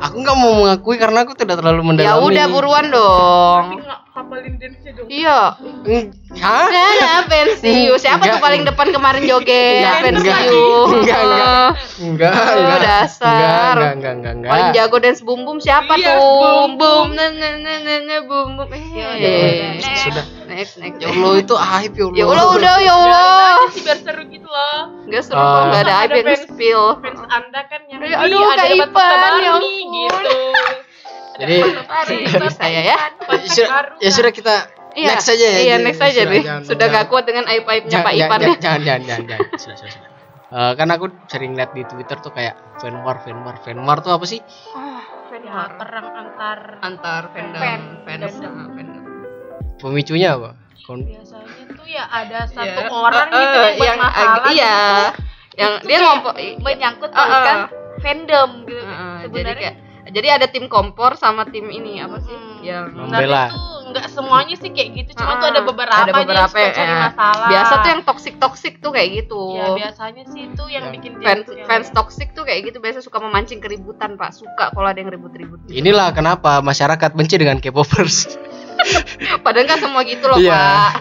aku 0.01 0.15
nggak 0.19 0.37
mau 0.37 0.51
mengakui 0.57 0.97
karena 0.97 1.21
aku 1.23 1.37
tidak 1.37 1.61
terlalu 1.61 1.93
mendalami 1.93 2.09
Ya 2.09 2.15
udah 2.19 2.45
buruan 2.49 2.85
tapi 2.87 2.95
dong. 2.97 3.65
Hafalin 4.19 4.53
dance-nya 4.55 4.91
dong 4.91 5.07
Iya. 5.07 5.39
Mm, 5.57 6.05
Hah? 6.37 6.67
Nah, 6.69 7.21
pensiu. 7.25 7.93
Siapa 7.95 8.21
tuh 8.21 8.29
Enggak. 8.29 8.43
paling 8.43 8.61
depan 8.63 8.87
kemarin 8.89 9.23
joget? 9.23 9.81
Enggak, 9.81 9.97
Pensiu. 10.03 10.69
enggak, 10.93 11.19
enggak. 11.19 11.69
Enggak, 11.99 12.33
Oh, 12.35 12.55
enggak. 12.55 12.79
dasar. 12.79 13.29
Enggak, 13.29 13.49
enggak, 13.73 13.89
enggak, 13.89 14.13
enggak, 14.13 14.33
enggak. 14.35 14.51
Paling 14.51 14.69
jago 14.71 14.97
dance 14.99 15.21
bum 15.21 15.39
bum 15.41 15.57
siapa 15.57 15.93
Iya, 15.95 16.05
tuh? 16.05 16.19
Bum 16.19 16.69
Bum 16.75 17.07
na 17.11 17.25
na 17.29 17.49
na 17.57 17.73
na 17.79 17.95
na 17.99 18.15
bum 18.21 18.55
bum. 18.55 18.69
Eh, 18.69 18.83
udah, 18.85 19.95
Sudah. 19.97 20.25
next 20.47 20.77
next. 20.77 20.99
Ya 20.99 21.09
Allah 21.09 21.33
itu 21.37 21.55
aib 21.55 21.91
ya 21.93 22.05
Allah. 22.05 22.15
Ya 22.15 22.25
Allah 22.25 22.45
udah 22.51 22.75
ya 22.77 22.93
Allah. 22.93 23.55
Biar 23.71 23.97
seru 23.97 24.23
gitu 24.25 24.45
loh 24.45 24.81
Enggak 25.03 25.23
seru 25.23 25.35
Ah. 25.35 25.47
kok 25.49 25.61
enggak 25.65 25.81
ada 25.81 25.93
Ada 25.95 26.03
aib 26.11 26.25
yang 26.27 26.43
spill. 26.45 26.83
fans 26.99 27.21
anda 27.27 27.61
kan 27.65 27.81
yang 27.85 27.99
Aduh, 27.99 28.09
"Ih, 28.09 28.23
aduh, 28.27 28.41
ada 28.49 28.65
Ipan, 28.67 29.33
ya 29.39 29.53
gitu 29.57 30.37
Jadi 31.39 31.55
saya 32.51 32.81
ya. 32.89 32.97
Kontak 33.19 33.39
ya 33.39 33.49
sudah, 33.49 33.67
ya 33.95 34.03
Kak. 34.03 34.11
sudah 34.11 34.31
kita 34.31 34.55
Iya, 34.89 35.07
next 35.11 35.29
aja 35.29 35.45
ya. 35.45 35.51
Iya, 35.55 35.61
Jadi, 35.71 35.85
next 35.85 36.01
aja 36.01 36.11
sudah, 36.17 36.25
deh. 36.27 36.41
jangan- 36.41 36.65
Sudah 36.65 36.85
gak 36.89 37.05
kuat 37.07 37.23
dengan 37.23 37.45
aib-aibnya 37.45 37.91
jangan, 37.93 38.03
Pak 38.03 38.13
jangan, 38.13 38.27
Ipan 38.27 38.39
ya. 38.39 38.41
jangan, 38.41 38.59
jangan, 38.59 38.81
jangan, 38.81 39.01
jangan, 39.05 39.23
jangan. 39.23 39.47
Sudah, 39.61 39.75
sudah, 39.77 39.91
sudah. 39.93 40.09
Eh, 40.49 40.71
kan 40.73 40.87
aku 40.89 41.05
sering 41.25 41.51
lihat 41.53 41.71
di 41.71 41.83
Twitter 41.83 42.17
tuh 42.17 42.31
kayak 42.31 42.53
fan 42.77 42.95
war, 42.99 43.17
fan 43.19 43.37
war, 43.39 43.55
fan 43.55 43.77
war 43.79 43.97
tuh 43.99 44.11
apa 44.11 44.25
sih? 44.25 44.41
ya 45.39 45.71
perang 45.71 46.07
antar 46.11 46.59
Antar 46.79 47.23
fandom, 47.31 47.57
Fan. 47.57 47.81
Fandom. 48.03 48.29
sama 48.29 48.63
fandom. 48.67 49.03
Pemicunya 49.77 50.29
apa? 50.31 50.51
Kon- 50.83 51.05
biasanya 51.05 51.47
tuh 51.69 51.85
ya 51.85 52.03
ada 52.03 52.39
satu 52.45 52.81
Ya. 52.81 52.89
orang 52.89 53.27
Eh, 53.29 53.37
gitu 53.39 53.57
yang 53.79 53.97
masalah 53.99 54.35
ag- 54.35 54.45
iya. 54.49 54.75
gitu. 54.75 55.21
Yang 55.55 55.71
Itu 55.71 55.85
dia 55.85 55.89
kayak 55.91 56.03
ngompor 56.03 56.33
menyangkut 56.59 57.09
Ah, 57.09 57.15
ah. 57.15 57.23
pautkan 57.23 57.57
fandom 57.99 58.49
gitu. 58.63 58.81
Jadi 58.83 59.21
Sebenarnya 59.23 59.55
kayak 59.55 59.75
jadi 60.09 60.27
ada 60.35 60.45
tim 60.45 60.65
kompor 60.65 61.13
sama 61.13 61.45
tim 61.45 61.67
ini 61.67 61.97
apa 61.97 62.17
sih 62.19 62.31
Hmm. 62.31 62.47
yang 62.59 62.85
Membela. 62.91 63.47
Tuh 63.47 63.65
nggak 63.89 64.05
semuanya 64.07 64.53
sih 64.53 64.69
kayak 64.69 64.89
gitu, 64.93 65.11
cuma 65.15 65.39
tuh 65.39 65.47
Ah, 65.47 65.51
ada 65.51 65.61
beberapa, 65.63 65.95
ada 65.97 66.11
beberapa 66.13 66.45
aja 66.51 66.61
yang 66.61 66.69
suka 66.69 66.77
cari 66.77 66.91
ya. 66.91 66.99
masalah. 67.07 67.47
biasa 67.47 67.73
tuh 67.75 67.89
yang 67.89 68.01
toxic 68.03 68.33
toxic 68.37 68.73
tuh 68.77 68.91
kayak 68.91 69.09
gitu 69.15 69.41
ya 69.51 69.65
biasanya 69.75 70.23
sih 70.27 70.41
itu 70.45 70.63
yang 70.67 70.83
Yang 70.83 70.93
bikin 70.93 71.13
fans 71.19 71.45
ya. 71.47 71.63
fans 71.65 71.87
toxic 71.89 72.27
tuh 72.31 72.43
kayak 72.43 72.61
gitu 72.65 72.77
biasa 72.77 72.99
suka 72.99 73.17
memancing 73.17 73.57
keributan 73.57 74.13
pak 74.13 74.29
suka 74.31 74.69
kalau 74.69 74.85
ada 74.85 74.99
yang 74.99 75.09
ribut-ribut 75.09 75.57
gitu. 75.65 75.73
Inilah 75.75 76.11
kenapa 76.11 76.59
masyarakat 76.59 77.09
benci 77.11 77.35
dengan 77.35 77.57
K-popers. 77.57 78.29
padahal 79.43 79.65
nggak 79.65 79.81
semua 79.81 80.01
gitu 80.03 80.25
loh 80.25 80.37
Iya. 80.37 80.53
pak 80.53 80.93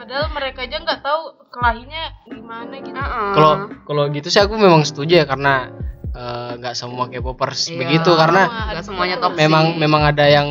Padahal 0.00 0.24
mereka 0.30 0.58
aja 0.62 0.76
nggak 0.78 1.00
tahu 1.00 1.20
kelahinya 1.50 2.02
gimana 2.24 2.74
gitu. 2.78 2.96
Heeh. 2.96 3.30
Kalau 3.32 3.52
kalau 3.84 4.02
gitu 4.08 4.26
sih 4.26 4.38
aku 4.38 4.56
memang 4.56 4.80
setuju 4.80 5.12
ya 5.14 5.24
karena 5.24 5.68
eh, 6.12 6.50
nggak 6.56 6.74
semua 6.74 7.06
K-popers 7.06 7.68
Iya. 7.68 7.78
begitu 7.78 8.10
karena 8.12 8.42
nggak 8.70 8.82
semuanya 8.82 9.16
toxic. 9.18 9.38
memang 9.38 9.64
memang 9.74 10.02
ada 10.04 10.24
yang 10.24 10.48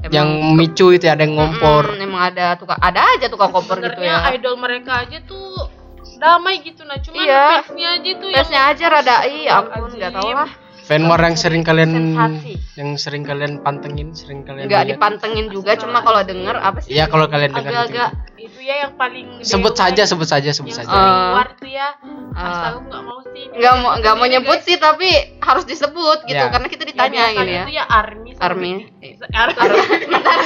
Emang- 0.00 0.10
yang 0.10 0.28
micu 0.54 0.90
itu 0.90 1.04
ada 1.04 1.20
yang 1.20 1.34
ngompor. 1.34 1.92
Mm, 1.92 2.06
emang 2.06 2.22
ada 2.26 2.54
tukang 2.54 2.78
ada 2.78 3.00
aja 3.10 3.26
tukang 3.26 3.50
kompor 3.50 3.76
gitu 3.78 4.00
ya. 4.00 4.32
idol 4.32 4.56
mereka 4.56 5.04
aja 5.04 5.20
tuh 5.20 5.68
damai 6.16 6.60
gitu 6.60 6.82
nah, 6.82 6.96
cuman 6.96 7.16
Iya. 7.18 7.44
fansnya 7.62 7.88
aja 7.94 8.10
tuh 8.14 8.28
fansnya 8.30 8.60
aja 8.66 8.84
rada 8.88 9.16
iya 9.24 9.52
ampun 9.58 9.90
nggak 9.90 10.12
tahu 10.14 10.30
lah. 10.30 10.48
Fan 10.80 11.06
war 11.06 11.20
yang 11.20 11.34
sering 11.34 11.62
kalian 11.62 11.92
Sensasi. 12.16 12.58
yang 12.74 12.90
sering 12.96 13.22
kalian 13.22 13.60
pantengin, 13.60 14.10
sering 14.10 14.42
kalian 14.42 14.66
nggak 14.66 14.90
dipantengin 14.90 15.46
juga 15.46 15.76
cuma 15.76 16.00
kalau 16.00 16.18
denger 16.20 16.56
apa 16.56 16.80
sih? 16.80 16.92
Iya 16.92 17.06
kalau 17.06 17.24
kalian 17.26 17.52
dengar 17.52 17.86
agak-agak 17.86 18.10
ya 18.70 18.76
yang 18.86 18.94
paling 18.94 19.26
Sebut 19.42 19.74
dewa, 19.74 19.80
saja, 19.82 20.02
sebut 20.06 20.24
saja, 20.24 20.50
sebut 20.50 20.70
yang 20.70 20.86
saja. 20.86 20.92
Eh. 20.92 21.02
keluar 21.02 21.48
tuh 21.52 21.66
ya. 21.68 21.88
Astaga 22.30 22.68
aku 22.70 22.80
nggak 22.86 23.02
mau 23.02 23.18
sih. 23.26 23.44
nggak 23.50 23.74
mau 23.76 23.90
nggak 23.98 24.14
mau 24.14 24.26
nyebut 24.26 24.56
guys. 24.56 24.64
sih 24.64 24.76
tapi 24.78 25.08
harus 25.38 25.64
disebut 25.64 26.18
gitu 26.24 26.38
Ya. 26.38 26.48
karena 26.48 26.66
kita 26.66 26.82
Ya, 26.82 26.88
ditanya 26.94 27.20
biasanya 27.20 27.34
gini 27.36 27.52
ya 27.52 27.62
Itu 27.66 27.72
ya 27.72 27.84
army 27.84 28.30
sama 28.30 28.46
Army. 28.46 28.72
BTS. 28.78 29.18
Army. 29.42 29.60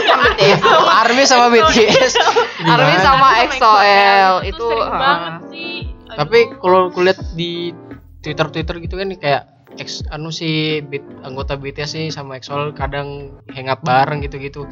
sama 0.03 0.25
BTS 0.25 0.61
Army 0.95 1.23
sama 1.23 1.47
BTS. 1.51 2.13
Army 2.17 2.65
Gimana? 2.65 2.97
sama 2.99 3.27
Sama 3.27 3.43
EXO-L 3.45 4.35
itu 4.45 4.67
ah. 4.75 4.89
banget 4.97 5.35
sih. 5.51 5.75
Tapi 6.09 6.39
kalau 6.57 6.81
kulihat 6.89 7.19
di 7.35 7.71
Twitter 8.19 8.47
Twitter 8.49 8.77
gitu 8.81 8.95
kan 8.97 9.09
kayak 9.15 9.43
ex 9.75 10.07
anu 10.09 10.31
si 10.31 10.79
beat, 10.87 11.03
anggota 11.21 11.59
BTS 11.59 11.99
nih 11.99 12.09
sama 12.09 12.39
EXO 12.39 12.71
kadang 12.73 13.35
hangout 13.51 13.83
bareng 13.83 14.23
gitu-gitu. 14.23 14.65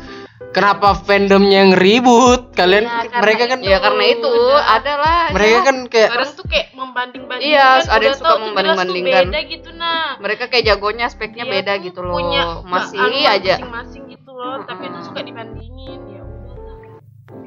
Kenapa 0.53 0.95
fandomnya 0.95 1.65
yang 1.65 1.73
ribut? 1.73 2.53
Kalian 2.53 2.85
Ya, 2.85 3.09
karena 3.09 3.21
mereka 3.25 3.45
kan 3.49 3.59
ya 3.65 3.79
karena 3.81 4.05
itu 4.05 4.29
Udah. 4.29 4.77
adalah 4.77 5.17
mereka 5.33 5.59
kan 5.65 5.77
kayak 5.89 6.11
kadang 6.13 6.33
tuh 6.37 6.47
kayak 6.47 6.67
membanding-bandingkan. 6.77 7.53
Iya, 7.57 7.69
ada 7.89 8.05
yang 8.05 8.17
suka 8.21 8.35
membanding-bandingkan. 8.37 9.25
Beda 9.33 9.41
gitu 9.49 9.71
nah. 9.73 10.17
mereka 10.23 10.45
kayak 10.47 10.65
jagonya 10.69 11.07
speknya 11.11 11.45
Dia 11.45 11.53
beda 11.59 11.73
gitu 11.83 12.01
loh 12.05 12.17
punya 12.17 12.43
masih 12.63 12.99
keanuan 13.01 13.35
aja 13.35 13.55
masing-masing 13.59 14.03
gitu 14.15 14.31
loh, 14.31 14.55
tapi 14.65 14.83
itu 14.89 14.99
suka 15.03 15.21
dibandingin 15.25 16.01
ya 16.09 16.23
udah. 16.23 16.77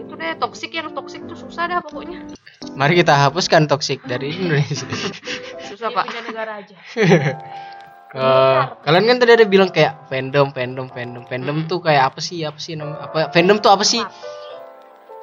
itu 0.02 0.14
deh 0.18 0.32
toksik 0.42 0.72
yang 0.76 0.92
toksik 0.92 1.22
tuh 1.30 1.38
susah 1.38 1.64
dah 1.70 1.80
pokoknya 1.80 2.36
mari 2.76 2.94
kita 3.00 3.14
hapuskan 3.16 3.70
toxic 3.72 4.04
dari 4.04 4.36
Indonesia. 4.36 4.88
susah 5.72 5.90
Dia 5.90 5.96
pak 5.96 6.04
punya 6.12 6.22
negara 6.28 6.52
aja. 6.60 6.76
Eh, 8.16 8.62
kalian 8.88 9.06
kan 9.12 9.18
tadi 9.20 9.32
ada 9.36 9.44
bilang 9.44 9.68
kayak 9.76 10.08
fandom, 10.08 10.56
fandom, 10.56 10.88
fandom, 10.88 11.28
fandom 11.28 11.68
tuh 11.68 11.84
kayak 11.84 12.16
apa 12.16 12.24
sih? 12.24 12.48
Apa 12.48 12.56
sih 12.56 12.80
nama 12.80 12.96
apa? 13.04 13.28
Fandom 13.36 13.60
tuh 13.60 13.72
apa 13.76 13.84
sih? 13.84 14.00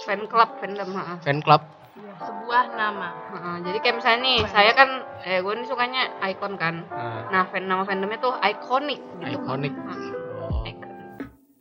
fan 0.02 0.26
club 0.26 0.50
fandom 0.58 0.88
ha. 0.98 1.16
Fan 1.22 1.40
club. 1.40 1.62
Iya, 1.94 2.12
sebuah 2.20 2.74
nama. 2.74 3.08
Ha, 3.32 3.62
jadi 3.62 3.78
kayak 3.80 3.96
misalnya 4.02 4.20
nih 4.26 4.38
saya 4.50 4.74
kan 4.74 4.88
eh 5.22 5.38
gue 5.38 5.52
nih 5.62 5.66
sukanya 5.70 6.02
icon 6.26 6.58
kan 6.58 6.82
Nah, 6.90 7.30
nah 7.30 7.42
fan 7.46 7.70
nama 7.70 7.86
fandomnya 7.86 8.18
tuh 8.18 8.34
iconic 8.42 8.98
gitu 9.22 9.38
iconic. 9.40 9.72
Oh. 9.78 10.66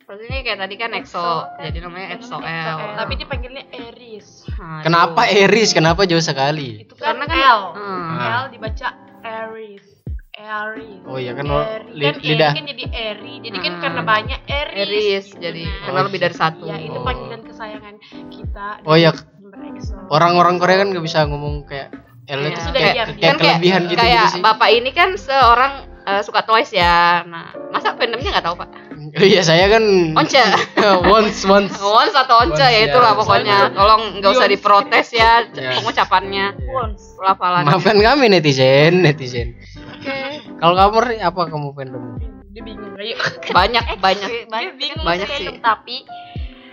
Terus 0.02 0.28
ini 0.28 0.44
kayak 0.44 0.60
tadi 0.60 0.74
kan 0.76 0.92
EXO, 0.92 1.56
jadi 1.56 1.78
namanya 1.80 2.20
EXO-L. 2.20 2.76
Eh, 2.84 2.94
Tapi 3.00 3.12
dipanggilnya 3.16 3.64
Aries. 3.72 4.44
Nah, 4.60 4.84
Kenapa. 4.84 5.24
Eris? 5.24 5.72
Kenapa 5.72 6.04
jauh 6.04 6.20
sekali? 6.20 6.84
Itu 6.84 7.00
kan, 7.00 7.16
Karena 7.16 7.24
kan 7.24 7.38
L. 7.40 7.60
Hmm. 7.72 8.20
L 8.20 8.44
dibaca 8.52 8.88
Aries. 9.24 10.01
Aries. 10.32 11.04
Oh 11.04 11.16
iya 11.16 11.32
kan 11.32 11.44
Eri. 11.44 11.92
li- 11.92 12.08
kan 12.08 12.16
lidah. 12.18 12.52
kan 12.54 12.64
jadi 12.64 12.84
Eri. 12.88 13.34
Jadi 13.42 13.58
kan 13.58 13.72
Hmm. 13.72 13.82
karena 13.82 14.00
banyak 14.02 14.40
Aries. 14.42 14.80
Aries, 14.80 15.26
gitu, 15.28 15.38
jadi 15.38 15.62
nah. 15.62 15.80
karena 15.84 16.00
lebih 16.02 16.20
dari 16.20 16.34
satu. 16.34 16.64
Ya, 16.64 16.76
itu 16.78 16.96
Oh. 16.96 17.04
panggilan 17.04 17.40
kesayangan 17.42 17.94
kita. 18.28 18.68
Oh 18.82 18.96
iya. 18.96 19.12
Orang-orang 20.08 20.56
Korea 20.56 20.80
kan 20.80 20.88
nggak 20.88 21.04
bisa 21.04 21.24
ngomong 21.24 21.64
kayak 21.64 21.92
L 22.24 22.40
Iya. 22.40 22.48
itu 22.48 22.60
Sudah 22.62 22.80
kayak, 22.80 22.94
kayak 22.94 23.06
kan 23.10 23.12
kayak, 23.12 23.36
kelebihan 23.36 23.82
gitu 23.84 23.98
kayak 23.98 24.14
gitu 24.14 24.28
sih. 24.30 24.40
bapak 24.40 24.68
ini 24.70 24.90
kan 24.90 25.10
seorang 25.14 25.72
eh, 26.02 26.20
suka 26.20 26.42
Twice 26.42 26.72
ya. 26.72 27.22
Nah, 27.24 27.50
masa 27.70 27.94
fandomnya 27.94 28.30
nggak 28.30 28.46
tahu 28.46 28.56
pak? 28.58 28.68
Oh 29.12 29.24
iya 29.30 29.42
saya 29.42 29.68
kan 29.68 29.82
Once. 30.14 30.34
once 31.14 31.38
once. 31.44 31.74
Once 31.78 32.14
atau 32.14 32.42
Once 32.42 32.56
Once, 32.56 32.72
ya 32.72 32.80
itulah 32.86 33.12
ya. 33.12 33.18
pokoknya. 33.18 33.58
Tolong 33.72 34.02
nggak 34.18 34.30
usah 34.32 34.48
diprotes 34.48 35.08
ya 35.12 35.44
Ya. 35.52 35.78
pengucapannya. 35.78 36.46
Once. 36.70 37.14
Pelafalan. 37.18 37.62
Maafkan 37.66 37.98
kami 37.98 38.24
netizen, 38.28 39.02
netizen. 39.02 39.54
Oke. 39.98 40.42
Kalau 40.58 40.74
kamu 40.74 41.22
apa 41.22 41.40
kamu 41.46 41.68
fandom? 41.74 42.04
Dia 42.52 42.62
bingung. 42.62 42.92
Ayo. 43.00 43.16
Banyak 43.48 43.84
banyak. 43.96 44.28
banyak 44.46 44.72
bingung 44.76 45.04
Banyak 45.04 45.28
sih 45.30 45.48
tapi 45.58 46.04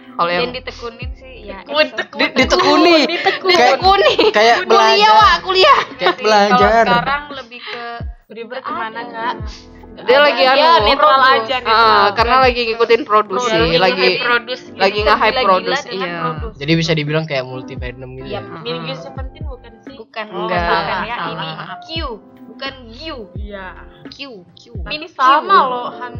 Kalau 0.09 0.29
yang 0.29 0.51
ditekunin 0.51 1.09
sih 1.13 1.33
ya 1.45 1.61
Tekun, 1.61 1.87
tekun. 1.91 2.19
Di- 2.19 2.33
ditekuni. 2.35 2.95
Kayak 2.95 3.09
ditekuni. 3.09 4.13
kayak 4.31 4.57
Kuliah 4.61 4.67
belajar. 4.67 5.11
wak 5.15 5.35
kuliah. 5.41 5.79
Kayak 5.91 6.15
Kalau 6.15 6.21
belajar. 6.21 6.83
sekarang 6.85 7.23
lebih 7.35 7.59
ke 7.61 7.83
Beribadah 8.29 8.61
ke 8.61 8.71
mana 8.71 9.01
kak? 9.03 9.33
Dia 9.99 10.19
lagi 10.21 10.43
anu. 10.45 10.85
netral 10.85 11.19
aja. 11.19 11.55
Ah, 11.57 11.59
netral. 11.59 12.03
karena 12.15 12.35
lagi 12.39 12.61
ngikutin 12.63 13.01
produksi, 13.03 13.57
Iya, 13.67 13.79
lagi 13.81 14.07
produce 14.17 14.63
gitu. 14.63 14.77
lagi 14.77 14.99
nge-hype 15.01 15.39
produce, 15.41 15.83
dengan 15.83 16.07
iya. 16.07 16.19
produce. 16.21 16.55
Jadi 16.55 16.71
bisa 16.73 16.91
dibilang 16.93 17.25
kayak 17.25 17.43
multi 17.43 17.73
fandom 17.75 18.09
gitu. 18.15 18.29
Iya, 18.29 18.39
ya. 18.39 18.61
Minggu 18.61 18.93
Seventeen 18.95 19.43
bukan 19.43 19.73
sih? 19.81 19.95
bukan 19.97 20.25
Oh, 20.29 20.45
Enggak, 20.45 20.61
bukan 20.63 20.99
ya 21.03 21.15
salah. 21.17 21.27
ini 21.27 21.49
Q 21.81 21.89
bukan 22.47 22.73
Giu 22.87 23.17
Iya. 23.35 23.67
Q 24.07 24.17
Q. 24.53 24.61
Ini 24.87 25.07
sama 25.09 25.57
loh 25.65 25.89
Han. 25.91 26.13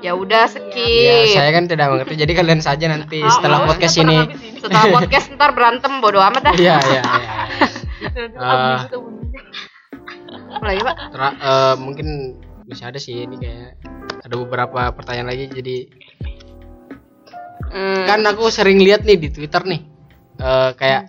Ya 0.00 0.16
udah 0.16 0.48
Ya, 0.48 0.52
skip. 0.52 1.36
saya 1.36 1.50
kan 1.52 1.68
tidak 1.68 1.92
mengerti. 1.92 2.14
Jadi 2.16 2.32
kalian 2.32 2.60
saja 2.64 2.88
nanti 2.88 3.20
Ah, 3.20 3.28
setelah 3.30 3.58
oh, 3.62 3.66
podcast 3.68 4.00
ini. 4.00 4.16
Setelah 4.56 4.84
podcast 4.88 5.26
ntar 5.36 5.52
berantem 5.52 5.92
bodo 6.00 6.16
amat 6.20 6.40
dah. 6.42 6.54
Iya, 6.56 6.76
iya, 6.82 7.02
iya. 7.04 7.32
Ah. 8.40 8.88
pak? 10.80 10.96
Tra- 11.12 11.36
eh, 11.36 11.74
mungkin 11.76 12.36
bisa 12.64 12.88
ada 12.88 12.96
sih 12.96 13.28
ini 13.28 13.36
kayak 13.36 13.76
ada 14.22 14.34
beberapa 14.36 14.88
pertanyaan 14.90 15.28
lagi 15.28 15.50
jadi 15.50 15.76
Hmm, 17.70 18.02
kan 18.02 18.18
aku 18.26 18.50
sering 18.50 18.82
lihat 18.82 19.06
nih 19.06 19.14
di 19.14 19.28
Twitter 19.30 19.62
nih 19.62 19.78
eh, 20.38 20.70
kayak 20.74 21.06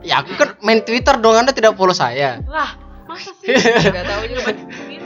ya 0.00 0.24
aku 0.24 0.32
kan 0.32 0.56
main 0.60 0.80
Twitter 0.80 1.12
dong 1.18 1.36
anda 1.36 1.52
tidak 1.52 1.76
follow 1.76 1.92
saya 1.92 2.40
Lah, 2.48 2.72
masa 3.04 3.36
sih? 3.36 3.52
nggak 3.92 4.04
tahu 4.06 4.22
juga 4.32 4.42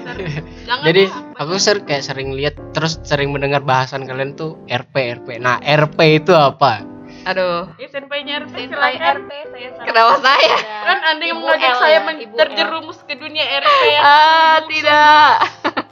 Jangan 0.69 0.83
jadi 0.83 1.03
lah. 1.07 1.37
aku 1.37 1.53
ser 1.57 1.77
kayak 1.81 2.03
sering 2.03 2.33
lihat 2.33 2.55
terus 2.71 2.99
sering 3.03 3.31
mendengar 3.31 3.61
bahasan 3.61 4.05
kalian 4.05 4.33
tuh 4.33 4.59
RP 4.67 4.95
RP 5.17 5.39
nah 5.39 5.59
RP 5.59 5.99
itu 6.17 6.33
apa? 6.33 6.83
Aduh. 7.25 7.67
Ya, 7.75 7.89
senpai-nya 7.89 8.39
RP 8.41 8.55
Senpai 8.67 8.95
silakan. 8.95 9.15
RP 9.19 9.31
saya 9.51 9.69
salah. 9.73 9.85
Kenapa 9.85 10.15
saya? 10.21 10.57
Kan 10.85 10.99
Anda 11.05 11.25
yang 11.25 11.39
mengajak 11.41 11.69
L 11.69 11.77
saya 11.77 11.99
ya, 11.99 12.01
terjerumus 12.37 12.99
ke 13.03 13.15
dunia 13.15 13.43
RP 13.43 13.83
ya. 13.89 14.01
ah 14.07 14.57
tidak. 14.65 15.35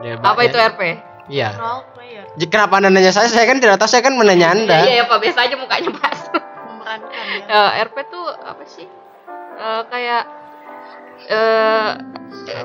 Ya, 0.00 0.16
apa 0.16 0.32
ba- 0.32 0.42
itu 0.42 0.56
ya- 0.56 0.70
RP 0.70 0.80
iya. 1.28 1.48
Role 1.52 1.84
player 1.92 2.24
Jadi 2.32 2.46
kenapa 2.48 2.74
anda 2.74 2.88
nanya 2.88 3.10
saya? 3.10 3.28
Saya 3.28 3.44
kan 3.44 3.58
tidak 3.58 3.76
tahu 3.76 3.86
saya 3.86 4.00
kan 4.00 4.14
menanya 4.14 4.48
anda. 4.50 4.78
iya 4.82 4.94
ya 4.98 5.04
pak. 5.04 5.20
Biasa 5.20 5.38
aja 5.42 5.54
mukanya 5.54 5.90
pas 5.92 6.18
memerankan 6.64 7.24
ya. 7.28 7.44
Eh, 7.44 7.84
RP 7.84 7.96
tuh 8.08 8.24
apa 8.32 8.64
sih? 8.64 8.86
Eh, 9.52 9.82
kayak 9.86 10.22
eh 11.32 11.90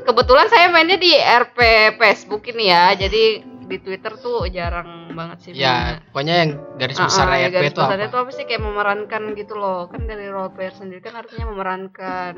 kebetulan 0.03 0.47
saya 0.47 0.67
mainnya 0.67 0.97
di 0.97 1.15
RP 1.15 1.57
Facebook 1.95 2.43
ini 2.47 2.67
ya. 2.67 2.91
Jadi 2.93 3.23
di 3.67 3.77
Twitter 3.79 4.15
tuh 4.15 4.47
jarang 4.47 5.11
banget 5.11 5.37
sih 5.43 5.51
ya 5.51 5.75
mainnya. 5.75 5.99
pokoknya 6.07 6.35
yang 6.39 6.51
garis 6.75 6.97
besar 6.97 7.27
Ah, 7.27 7.31
ah, 7.31 7.37
ya, 7.37 7.47
RP 7.47 7.53
garis 7.53 7.71
itu 7.71 7.79
besarnya 7.81 8.07
apa? 8.07 8.13
tuh 8.13 8.19
apa 8.21 8.31
sih? 8.31 8.43
Kayak 8.43 8.63
memerankan 8.63 9.23
gitu 9.33 9.53
loh. 9.55 9.79
Kan 9.87 10.01
dari 10.03 10.27
role 10.27 10.51
player 10.51 10.73
sendiri 10.73 10.99
kan 10.99 11.15
artinya 11.15 11.45
memerankan 11.47 12.33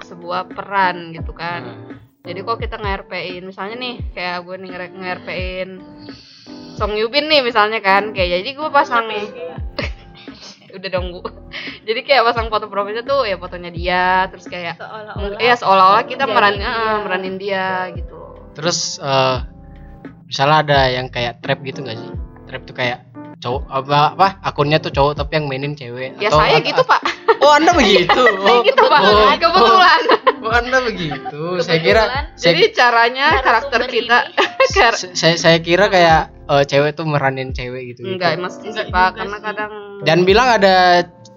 sebuah 0.00 0.50
peran 0.50 1.10
gitu 1.10 1.30
kan. 1.32 1.62
Nah, 1.62 1.76
jadi 2.22 2.40
kalau 2.42 2.58
kita 2.58 2.76
nge-RP-in 2.76 3.42
misalnya 3.44 3.76
nih 3.76 3.94
kayak 4.12 4.44
gue 4.44 4.56
nih 4.58 4.70
nge- 4.70 4.94
nge-RP-in 4.94 5.70
Song 6.76 6.92
Yubin 6.94 7.26
nih 7.26 7.40
misalnya 7.40 7.80
kan. 7.80 8.12
Kayak 8.12 8.40
jadi 8.40 8.50
gue 8.54 8.68
pasang 8.70 9.04
udah 10.72 10.88
dong 10.88 11.06
bu 11.10 11.20
jadi 11.86 12.00
kayak 12.00 12.22
pasang 12.24 12.46
foto 12.46 12.66
profilnya 12.66 13.02
tuh 13.02 13.22
ya 13.22 13.36
fotonya 13.36 13.70
dia 13.70 14.04
terus 14.28 14.46
kayak 14.46 14.76
seolah-olah. 14.76 15.38
Ya 15.38 15.54
seolah-olah 15.54 16.04
kita 16.04 16.24
meran 16.24 16.56
dia. 16.56 16.66
eh, 16.66 16.96
meranin 17.00 17.36
dia 17.36 17.66
gitu. 17.92 18.14
Loh 18.14 18.50
terus 18.50 18.98
eh 18.98 19.38
misalnya 20.26 20.56
ada 20.60 20.80
yang 20.88 21.06
kayak 21.06 21.38
trap 21.40 21.62
gitu 21.62 21.80
nggak 21.80 21.96
sih? 21.96 22.10
Trap 22.46 22.62
tuh 22.64 22.74
kayak 22.74 22.98
cowok 23.40 23.62
apa 23.66 23.98
apa 24.12 24.26
akunnya 24.42 24.76
tuh 24.76 24.90
cowok 24.90 25.16
tapi 25.16 25.38
yang 25.38 25.46
mainin 25.46 25.72
cewek. 25.72 26.18
Ya 26.18 26.28
Atau 26.28 26.38
saya 26.38 26.58
gitu 26.60 26.82
pak. 26.82 27.00
Oh 27.40 27.56
anda 27.56 27.72
begitu? 27.72 28.20
Oh, 28.44 28.60
gitu 28.60 28.82
pak. 28.84 29.00
Oh, 29.00 29.32
kebetulan. 29.32 30.00
oh, 30.44 30.52
anda 30.52 30.78
begitu? 30.84 31.42
Saya 31.58 31.80
kira 31.80 32.02
saya, 32.36 32.52
jadi 32.52 32.62
caranya 32.70 33.40
karakter 33.40 33.80
kita 33.88 34.28
kar- 34.70 35.00
saya 35.16 35.40
saya 35.40 35.56
kira 35.58 35.88
kayak 35.88 36.28
eh, 36.50 36.64
cewek 36.64 36.92
tuh 36.92 37.04
meranin 37.04 37.50
cewek 37.50 37.94
gitu 37.94 38.00
enggak 38.04 38.34
gitu. 38.34 38.48
sih 38.50 38.68
Enggak 38.68 38.86
pak 38.88 39.06
juga 39.06 39.16
karena 39.16 39.36
sih. 39.36 39.44
kadang 39.44 39.70
dan 40.00 40.18
bilang 40.22 40.48
ada 40.50 40.74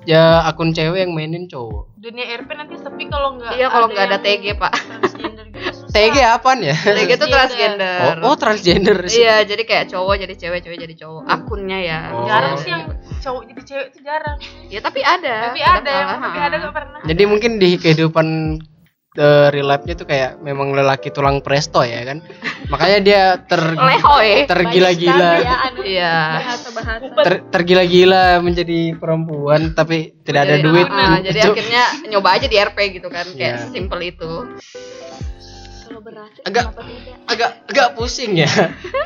ya 0.04 0.24
akun 0.44 0.72
cewek 0.72 1.00
yang 1.00 1.14
mainin 1.14 1.46
cowok 1.46 1.94
Dunia 1.96 2.28
RP 2.36 2.50
nanti 2.52 2.76
sepi 2.76 3.08
kalau 3.08 3.38
nggak 3.38 3.56
iya 3.56 3.68
kalau 3.68 3.88
nggak 3.88 4.04
ada 4.06 4.18
yang 4.18 4.26
TG 4.26 4.46
pak 4.58 4.74
transgender 4.76 5.46
gitu 5.48 5.72
susah. 5.72 5.88
TG 5.90 6.16
apaan 6.20 6.60
ya 6.60 6.76
TG 6.76 7.12
itu 7.14 7.26
transgender 7.26 8.16
oh, 8.20 8.28
oh 8.28 8.36
transgender 8.36 8.98
sih 9.08 9.24
iya 9.24 9.36
jadi 9.42 9.64
kayak 9.64 9.86
cowok 9.88 10.16
jadi 10.20 10.36
cewek 10.36 10.60
cewek 10.60 10.80
jadi 10.82 10.96
cowok 10.98 11.22
akunnya 11.26 11.80
ya 11.80 12.00
Oh. 12.12 12.28
Jarang 12.28 12.56
sih 12.58 12.70
yang 12.70 12.84
cowok 13.18 13.42
jadi 13.48 13.62
cewek 13.64 13.86
itu 13.88 14.00
jarang. 14.02 14.38
ya 14.68 14.80
tapi 14.82 15.00
ada 15.00 15.36
Tapi 15.48 15.62
ada, 15.64 15.94
malah, 15.96 16.20
tapi 16.20 16.40
ada 16.42 16.56
nggak 16.58 16.74
pernah. 16.74 17.00
jadi 17.06 17.24
mungkin 17.24 17.52
di 17.56 17.70
kehidupan 17.78 18.28
eh, 19.14 19.48
real 19.50 19.68
life-nya 19.68 19.94
tuh 19.94 20.06
kayak 20.06 20.40
memang 20.40 20.74
lelaki 20.74 21.10
tulang 21.10 21.40
presto 21.40 21.82
ya 21.82 22.02
kan. 22.04 22.22
Makanya 22.68 23.00
dia 23.00 23.22
ter 23.40 23.62
tergila-gila. 24.48 25.32
Ya 25.38 25.58
iya. 25.84 26.16
Bahasa-bahasa. 26.42 27.06
Ter, 27.22 27.34
tergila-gila 27.48 28.40
menjadi 28.40 28.96
perempuan 28.96 29.74
tapi 29.74 30.18
tidak 30.22 30.50
ada 30.50 30.56
Jadi, 30.58 30.66
duit. 30.66 30.88
ah, 30.88 31.18
jadi 31.20 31.40
untuk- 31.44 31.56
akhirnya 31.56 31.84
nyoba 32.10 32.30
aja 32.32 32.48
di 32.48 32.58
RP 32.58 32.78
gitu 32.94 33.08
kan 33.08 33.26
kayak 33.30 33.54
Iya. 33.54 33.62
sesimpel 33.64 34.00
itu. 34.04 34.32
Berhasil 36.04 36.44
Agak- 36.44 36.76
agak 37.32 37.50
agak 37.64 37.88
pusing 37.96 38.36
ya. 38.36 38.50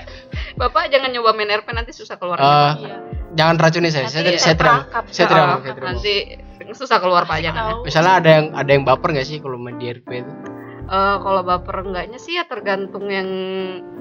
Bapak 0.60 0.90
jangan 0.90 1.14
nyoba 1.14 1.30
main 1.32 1.54
RP 1.54 1.70
nanti 1.70 1.94
susah 1.94 2.18
keluar. 2.18 2.42
Eh, 2.42 2.46
Iya. 2.82 2.96
jangan 3.38 3.56
racuni 3.62 3.94
saya. 3.94 4.10
Saya, 4.10 4.26
Nanti 4.26 4.34
saya 4.34 4.42
saya 4.42 4.56
tidak 4.58 4.74
Ah, 4.74 4.82
mau 4.82 5.14
saya 5.14 5.26
tidak 5.30 5.46
mau. 5.46 5.60
nanti 5.86 6.16
susah 6.74 6.98
keluar 6.98 7.24
ya. 7.36 7.52
Tahu. 7.52 7.84
misalnya 7.84 8.14
ada 8.18 8.30
yang 8.32 8.46
ada 8.52 8.70
yang 8.70 8.84
baper 8.84 9.14
nggak 9.14 9.24
sih 9.24 9.38
kalau 9.38 9.56
main 9.56 9.76
di 9.76 9.88
RP 9.88 10.10
itu 10.18 10.34
Eh, 10.88 11.16
kalau 11.20 11.44
baper 11.44 11.84
enggaknya 11.84 12.16
sih 12.16 12.40
ya 12.40 12.48
tergantung 12.48 13.12
yang 13.12 13.28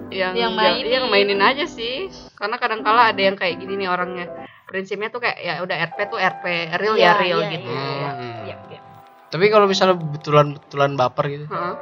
yang 0.07 0.33
Yang 0.33 0.39
yang, 0.39 0.53
mainin. 0.55 0.87
yang 0.87 1.05
mainin 1.11 1.41
aja 1.43 1.67
sih 1.67 2.07
karena 2.35 2.57
kadang 2.57 2.87
kala 2.87 3.11
ada 3.11 3.19
yang 3.19 3.35
kayak 3.35 3.59
gini 3.59 3.75
nih 3.75 3.91
orangnya 3.91 4.31
prinsipnya 4.65 5.11
tuh 5.11 5.19
kayak 5.19 5.35
ya 5.37 5.59
udah 5.59 5.75
RP 5.85 5.99
tuh 6.07 6.15
RP 6.17 6.45
real 6.79 6.95
Iya, 6.95 7.03
ya 7.05 7.13
real 7.19 7.41
iya, 7.41 7.51
gitu 7.51 7.67
iya. 7.69 7.83
Hmm. 8.09 8.35
Iya, 8.47 8.57
iya. 8.71 8.81
tapi 9.27 9.51
kalau 9.51 9.67
misalnya 9.67 9.99
betulan 9.99 10.55
betulan 10.57 10.95
baper 10.95 11.25
gitu 11.27 11.47
Heeh. 11.47 11.75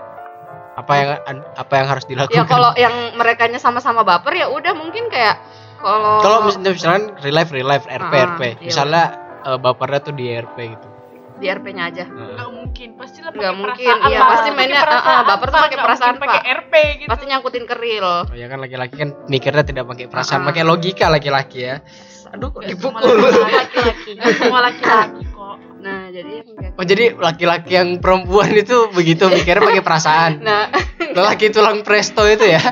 apa 0.75 0.93
yang 0.97 1.09
apa 1.53 1.73
yang 1.77 1.87
harus 1.87 2.05
dilakukan 2.05 2.35
ya 2.35 2.45
kalau 2.45 2.73
yang 2.75 2.95
merekanya 3.15 3.61
sama-sama 3.61 4.03
baper 4.03 4.33
ya 4.35 4.49
udah 4.49 4.73
mungkin 4.73 5.07
kayak 5.07 5.37
kalau 5.79 6.17
kalau 6.19 6.39
mis- 6.43 6.57
misalnya 6.57 7.13
real 7.21 7.37
life 7.37 7.53
real 7.53 7.69
life 7.69 7.85
RP 7.85 8.09
Ah, 8.11 8.25
RP 8.35 8.41
iya. 8.41 8.57
misalnya 8.63 9.05
eh, 9.45 9.59
bapernya 9.59 10.01
tuh 10.01 10.13
di 10.13 10.27
RP 10.27 10.59
gitu 10.71 10.89
di 11.35 11.51
RP-nya 11.51 11.91
aja 11.91 12.07
Nggak 12.07 12.47
mungkin, 12.49 12.89
pastilah 12.95 13.29
pakai 13.29 13.43
Nggak 13.43 13.55
mungkin, 13.59 13.95
iya, 14.07 14.21
pasti 14.23 14.49
Pakai 14.49 14.71
mainnya, 14.71 14.81
ah, 14.87 15.23
baper 15.25 15.47
tuh 15.47 15.59
Pak. 15.59 15.65
pakai 15.67 15.79
perasaan, 15.83 16.15
pakai 16.15 16.39
Pak. 16.39 16.55
RP 16.63 16.73
gitu. 16.95 17.09
pasti 17.11 17.25
nyangkutin 17.27 17.65
ke 17.65 17.75
real 17.75 18.07
oh 18.07 18.23
ya 18.33 18.47
kan 18.47 18.59
laki-laki 18.59 18.95
kan 18.95 19.11
mikirnya 19.27 19.63
tidak 19.63 19.85
pakai 19.85 20.07
perasaan 20.07 20.41
Ah. 20.41 20.47
pakai 20.47 20.63
logika 20.63 21.07
laki-laki 21.09 21.59
ya 21.65 21.83
aduh 22.31 22.51
kok 22.51 22.63
dipukul 22.63 23.03
semua 23.03 23.51
laki-laki. 23.53 24.11
Semua 24.39 24.61
laki-laki 24.63 25.23
kok. 25.29 25.57
nah 25.77 26.01
jadi 26.09 26.35
oh 26.73 26.85
jadi 26.85 27.05
laki-laki 27.13 27.71
yang 27.73 27.91
perempuan 27.99 28.51
itu 28.51 28.77
begitu 28.91 29.27
mikirnya 29.27 29.63
pakai 29.65 29.83
perasaan 29.83 30.33
nah 30.47 30.71
lelaki 31.11 31.51
tulang 31.51 31.83
presto 31.83 32.23
itu 32.25 32.43
ya. 32.45 32.63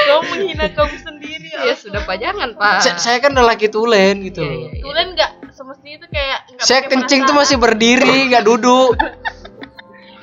Kau 0.00 0.22
menghina 0.24 0.66
kamu 0.70 0.96
sendiri. 0.96 1.19
Ya 1.52 1.74
sudah 1.74 2.00
pak 2.02 2.16
jangan 2.16 2.48
pak. 2.54 2.80
Saya, 2.80 2.94
saya 2.96 3.18
kan 3.18 3.32
lelaki 3.32 3.66
tulen 3.66 4.22
gitu. 4.22 4.40
Iya, 4.40 4.52
iya, 4.52 4.68
iya. 4.70 4.82
Tulen 4.82 5.06
nggak 5.12 5.30
semestinya 5.50 5.96
itu 5.98 6.06
kayak 6.08 6.38
nggak 6.48 6.64
saya 6.64 6.80
kencing 6.86 7.20
tuh 7.24 7.34
masih 7.34 7.56
berdiri 7.56 8.28
nggak 8.28 8.44
duduk. 8.44 8.94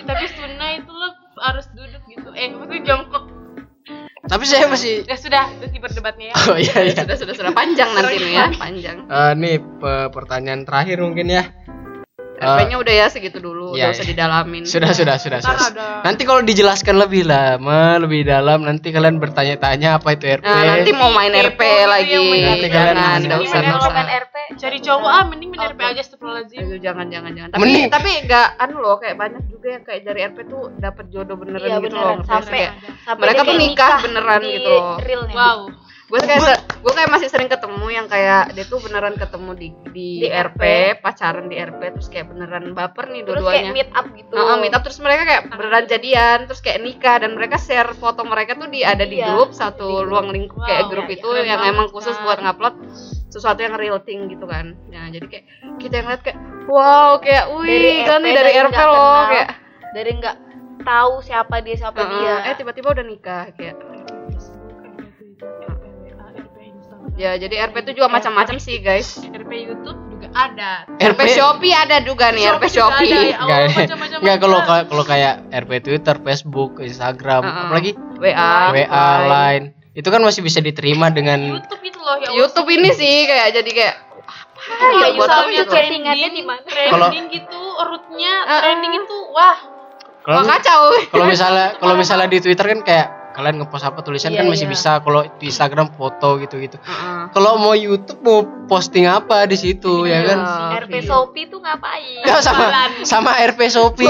Tapi 0.01 0.25
sunnah 0.31 0.69
itu 0.73 0.87
lo 0.87 1.07
harus 1.37 1.67
duduk 1.71 2.01
gitu. 2.07 2.29
Eh, 2.31 2.47
maksudnya 2.49 2.83
jongkok. 2.85 3.23
tapi 4.27 4.43
saya 4.43 4.67
masih 4.67 5.07
Ya 5.07 5.15
sudah, 5.15 5.47
itu 5.55 5.79
berdebatnya 5.79 6.31
ya. 6.31 6.35
oh 6.51 6.59
iya 6.59 6.75
iya. 6.83 6.95
Sudah 6.99 7.15
sudah 7.15 7.31
sudah 7.31 7.51
panjang 7.55 7.87
nanti 7.95 8.19
nih 8.19 8.31
ya 8.35 8.45
panjang. 8.51 8.97
Eh, 9.07 9.33
nih 9.39 9.55
pe- 9.63 10.09
pertanyaan 10.11 10.67
terakhir 10.67 10.99
mungkin 10.99 11.31
ya 11.31 11.47
Eh, 12.37 12.45
RP-nya 12.47 12.77
udah 12.77 12.93
ya 12.93 13.05
segitu 13.07 13.37
dulu 13.37 13.73
iya, 13.73 13.89
udah 13.89 13.97
usah 13.97 14.03
iya. 14.03 14.11
didalamin. 14.13 14.61
Sudah 14.63 14.91
sudah 14.91 15.15
sudah, 15.15 15.39
Ntar 15.39 15.57
sudah. 15.57 15.67
ada- 15.67 16.01
nanti 16.03 16.21
kalau 16.21 16.39
dijelaskan 16.39 16.95
lebih 16.95 17.23
lama 17.23 17.97
lebih 17.97 18.21
dalam 18.23 18.61
nanti 18.61 18.89
kalian 18.89 19.17
bertanya-tanya 19.17 19.97
apa 19.97 20.13
itu 20.13 20.29
RP 20.31 20.45
nah 20.45 20.63
nanti 20.71 20.91
mau 20.91 21.09
main 21.09 21.29
Kepo 21.29 21.49
RP 21.49 21.61
lagi 21.83 22.11
yang 22.11 22.25
main 22.25 22.45
Nanti 22.47 22.67
kalian 22.67 22.75
jangan 22.93 22.95
main 22.95 23.21
nggak 23.23 23.39
RP. 23.39 23.47
usah 23.47 23.59
main 23.91 24.09
RP 24.15 24.35
Cari 24.57 24.77
cowok. 24.79 25.09
Ah, 25.09 25.23
mending 25.23 25.49
main 25.49 25.61
RP 25.67 25.79
aja 25.83 25.99
astagfirullahaladzim. 25.99 26.61
Aduh, 26.63 26.79
jangan 26.79 27.05
jangan 27.07 27.31
jangan. 27.31 27.49
Tapi 27.51 27.61
Mending- 27.61 27.89
tapi 27.89 28.09
nggak 28.23 28.47
anu 28.57 28.75
loh 28.77 28.95
kayak 28.97 29.15
banyak 29.15 29.43
juga 29.45 29.67
yang 29.69 29.83
kayak 29.83 30.01
dari 30.03 30.19
RP 30.23 30.37
tuh 30.45 30.61
dapat 30.77 31.05
jodoh 31.09 31.35
beneran 31.35 31.61
iya 31.63 31.77
gitu 31.79 31.89
beneran. 31.89 32.15
loh 32.15 32.23
sampai 32.23 32.61
sampai 33.01 33.21
Mereka 33.23 33.41
tuh 33.43 33.55
nikah 33.55 33.93
beneran 33.99 34.41
gitu 34.43 34.69
loh. 34.71 34.95
Wow. 35.31 35.59
Gue 36.07 36.19
kayak 36.19 36.39
se- 36.39 36.61
gue 36.77 36.93
kayak 36.93 37.09
masih 37.09 37.27
sering 37.27 37.47
ketemu 37.47 37.85
yang 37.89 38.07
kayak 38.07 38.55
dia 38.55 38.63
tuh 38.63 38.79
beneran 38.79 39.13
ketemu 39.13 39.51
di 39.53 39.67
di, 39.89 40.09
Di 40.23 40.29
RP, 40.29 40.55
RP. 40.55 40.63
pacaran 40.99 41.45
di 41.45 41.55
RP 41.57 41.81
terus 41.91 42.07
kayak 42.07 42.27
beneran 42.27 42.71
baper 42.71 43.11
nih 43.11 43.21
terus 43.21 43.43
kayak 43.43 43.67
dua-duanya 43.67 43.71
meet 43.73 43.89
up 43.91 44.07
gitu. 44.09 44.31
Heeh, 44.31 44.55
meet 44.57 44.71
up 44.71 44.81
terus 44.81 44.99
mereka 44.99 45.21
kayak 45.21 45.43
beneran 45.49 45.85
jadian 45.85 46.37
terus 46.47 46.61
kayak 46.61 46.79
nikah 46.79 47.17
dan 47.17 47.31
mereka 47.33 47.57
share 47.57 47.91
foto 47.93 48.23
mereka 48.23 48.55
tuh 48.55 48.67
di 48.67 48.81
ada 48.81 49.03
di 49.03 49.17
Iya, 49.17 49.29
grup 49.29 49.51
satu 49.51 50.03
ruang 50.03 50.31
lingkup 50.31 50.63
kayak 50.63 50.81
Wow, 50.81 50.89
grup 50.89 51.07
iya, 51.07 51.15
itu 51.17 51.29
iya, 51.33 51.43
yang 51.45 51.61
emang 51.65 51.87
khusus 51.89 52.13
kan. 52.13 52.23
buat 52.23 52.39
ngupload 52.39 52.75
sesuatu 53.27 53.59
yang 53.59 53.75
real 53.75 53.99
thing 53.99 54.27
gitu 54.27 54.47
kan. 54.47 54.79
Nah 54.87 55.11
jadi 55.11 55.27
kayak 55.27 55.45
kita 55.77 55.93
yang 55.93 56.07
lihat 56.07 56.21
kayak 56.23 56.39
wow 56.65 57.19
kayak 57.19 57.51
wih 57.53 57.99
kan 58.03 58.19
nih 58.21 58.31
dari 58.31 58.51
RP 58.55 58.79
loh 58.79 59.27
kayak. 59.27 59.49
dari 59.91 60.11
nggak 60.15 60.35
tahu 60.81 61.19
siapa 61.19 61.59
dia 61.59 61.75
siapa 61.75 61.99
Heeh, 61.99 62.11
dia. 62.15 62.35
eh 62.47 62.55
tiba-tiba 62.55 62.95
udah 62.95 63.03
nikah 63.03 63.51
kayak 63.51 63.75
ya 67.17 67.33
jadi 67.35 67.67
RP 67.67 67.75
itu 67.83 67.91
juga 67.97 68.07
macam-macam 68.07 68.55
sih 68.57 68.77
guys. 68.77 69.17
RP 69.19 69.51
YouTube 69.65 69.97
juga 70.07 70.27
ada. 70.31 70.85
RP 70.95 71.19
Shopee 71.27 71.73
ada 71.73 71.97
juga 71.99 72.29
nih 72.29 72.45
RP 72.47 72.63
juga 72.69 72.93
ada, 72.93 73.01
Shopee 73.01 73.09
ya. 73.09 73.37
Nggak, 73.37 73.57
Allah, 73.59 73.75
macam-macam 73.75 74.17
nggak 74.21 74.37
kalau 74.37 74.59
kalau 74.85 75.03
kayak 75.03 75.33
RP 75.51 75.71
Twitter, 75.81 76.15
Facebook, 76.19 76.71
Instagram, 76.77 77.41
Heeh. 77.43 77.61
apalagi? 77.65 77.91
WA 78.17 78.53
WA, 78.71 79.07
Line, 79.25 79.65
itu 79.91 80.07
kan 80.07 80.21
masih 80.21 80.41
bisa 80.41 80.57
diterima 80.57 81.09
dengan 81.09 81.57
YouTube 81.57 81.83
itu 81.83 81.99
loh 81.99 82.17
ya. 82.17 82.29
YouTube 82.31 82.69
ini 82.69 82.89
sih 82.91 83.25
kayak 83.25 83.53
jadi 83.53 83.71
kayak 83.71 83.95
Kalau 84.57 84.99
ya, 84.99 85.15
buat 85.15 85.29
apa 85.29 85.47
misalnya 85.47 85.63
gitu? 85.63 85.71
Chattingannya 85.71 86.29
di 86.29 86.43
mana? 86.43 86.61
Kalau- 86.65 87.09
Trending 87.09 87.27
gitu, 87.29 87.61
rootnya 87.77 88.33
trending 88.61 88.93
itu 88.95 89.17
wah. 89.31 89.57
Kalau 90.21 90.43
Wah, 90.43 90.59
kacau. 90.59 90.81
kalau 91.07 91.25
misalnya 91.25 91.67
kalau 91.79 91.95
misalnya 91.95 92.27
di 92.27 92.43
Twitter 92.43 92.65
kan 92.67 92.79
kayak 92.83 93.07
kalian 93.37 93.61
ngepost 93.61 93.85
apa 93.85 94.01
tulisan 94.01 94.33
Iya, 94.33 94.41
kan 94.41 94.49
masih 94.49 94.65
iya. 94.65 94.73
bisa. 94.73 94.91
Kalau 94.97 95.21
di 95.31 95.45
Instagram 95.45 95.93
foto 95.93 96.35
gitu-gitu. 96.37 96.75
Heeh. 96.79 97.29
kalau 97.29 97.55
mau 97.55 97.71
YouTube 97.71 98.17
mau 98.19 98.39
posting 98.65 99.05
apa 99.05 99.45
di 99.45 99.53
situ 99.53 100.03
ya 100.03 100.17
Iya, 100.17 100.27
kan 100.27 100.39
RP 100.81 100.89
video. 100.91 101.05
Shopee 101.07 101.45
tuh 101.45 101.59
ngapain? 101.59 102.25
Ya, 102.25 102.35
sama 102.39 102.65
Jualan. 102.65 102.89
sama 103.05 103.31
RP 103.45 103.59
Shopee. 103.69 104.09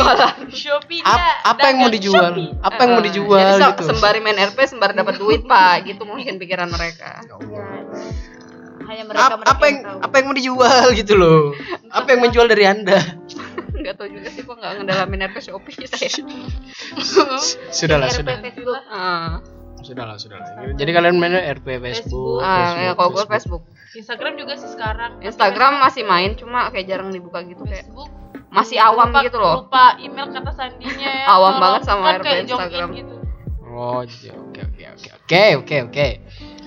Shopee 0.50 1.04
Ap- 1.04 1.44
apa 1.46 1.66
yang 1.66 1.78
mau 1.78 1.92
dijual? 1.92 2.32
Shopee. 2.32 2.50
apa 2.58 2.80
yang 2.80 2.92
mau 2.94 3.04
dijual 3.04 3.52
Jadi 3.54 3.68
gitu? 3.70 3.84
sembari 3.86 4.20
main 4.22 4.38
RP 4.42 4.60
sembari 4.66 4.94
dapat 4.94 5.16
duit 5.18 5.44
pak. 5.44 5.84
Gitu 5.86 6.02
mungkin 6.02 6.38
pikiran 6.38 6.70
mereka. 6.70 7.20
Hanya 8.88 9.04
mereka 9.04 9.36
mereka 9.36 9.52
apa 9.52 9.64
yang 9.66 9.78
tahu. 9.84 9.98
apa 10.00 10.14
yang 10.16 10.26
mau 10.26 10.36
dijual 10.36 10.86
gitu 10.94 11.14
loh? 11.14 11.52
Apa 11.98 12.08
yang 12.10 12.22
menjual 12.22 12.48
dari 12.48 12.64
anda 12.64 13.00
nggak 13.88 13.96
tahu 13.96 14.08
juga 14.12 14.28
sih 14.28 14.44
kok 14.44 14.54
nggak 14.54 14.72
ngedalamin 14.78 15.20
RP 15.26 15.38
Shopee 15.42 15.88
saya 15.88 16.12
sudahlah 17.72 18.08
RP 18.12 18.20
sudah. 18.20 18.36
Facebook. 18.42 18.82
Ah, 18.88 19.40
sudahlah 19.80 20.18
sudahlah 20.18 20.48
jadi 20.76 20.92
kalian 20.92 21.16
mainnya 21.16 21.40
RP 21.50 21.80
Facebook, 21.80 22.44
ah, 22.44 22.76
ya, 22.76 22.92
kalau 22.92 23.10
gue 23.14 23.24
Facebook. 23.24 23.64
Facebook. 23.64 23.64
Instagram 23.96 24.34
juga 24.36 24.54
sih 24.54 24.68
sekarang. 24.68 25.12
Instagram 25.22 25.80
masih 25.80 26.04
main 26.04 26.36
cuma 26.36 26.68
kayak 26.68 26.86
jarang 26.86 27.10
dibuka 27.10 27.40
gitu 27.42 27.64
kayak 27.64 27.88
Facebook. 27.88 28.12
masih 28.48 28.78
awam 28.78 29.10
lupa, 29.10 29.24
gitu 29.24 29.38
loh. 29.38 29.56
lupa 29.64 29.96
email 29.98 30.28
kata 30.28 30.52
sandinya 30.52 30.92
ya. 31.18 31.26
Awam 31.26 31.40
Tolong. 31.50 31.62
banget 31.62 31.82
sama 31.84 32.04
Kan 32.06 32.16
RP 32.20 32.28
Instagram. 32.44 32.90
gitu. 32.94 33.16
oh 33.68 34.02
iya, 34.04 34.34
oke 34.36 34.60
oke 34.62 34.84
oke. 34.90 35.08
Oke 35.18 35.44
oke 35.56 35.76
oke. 35.88 36.08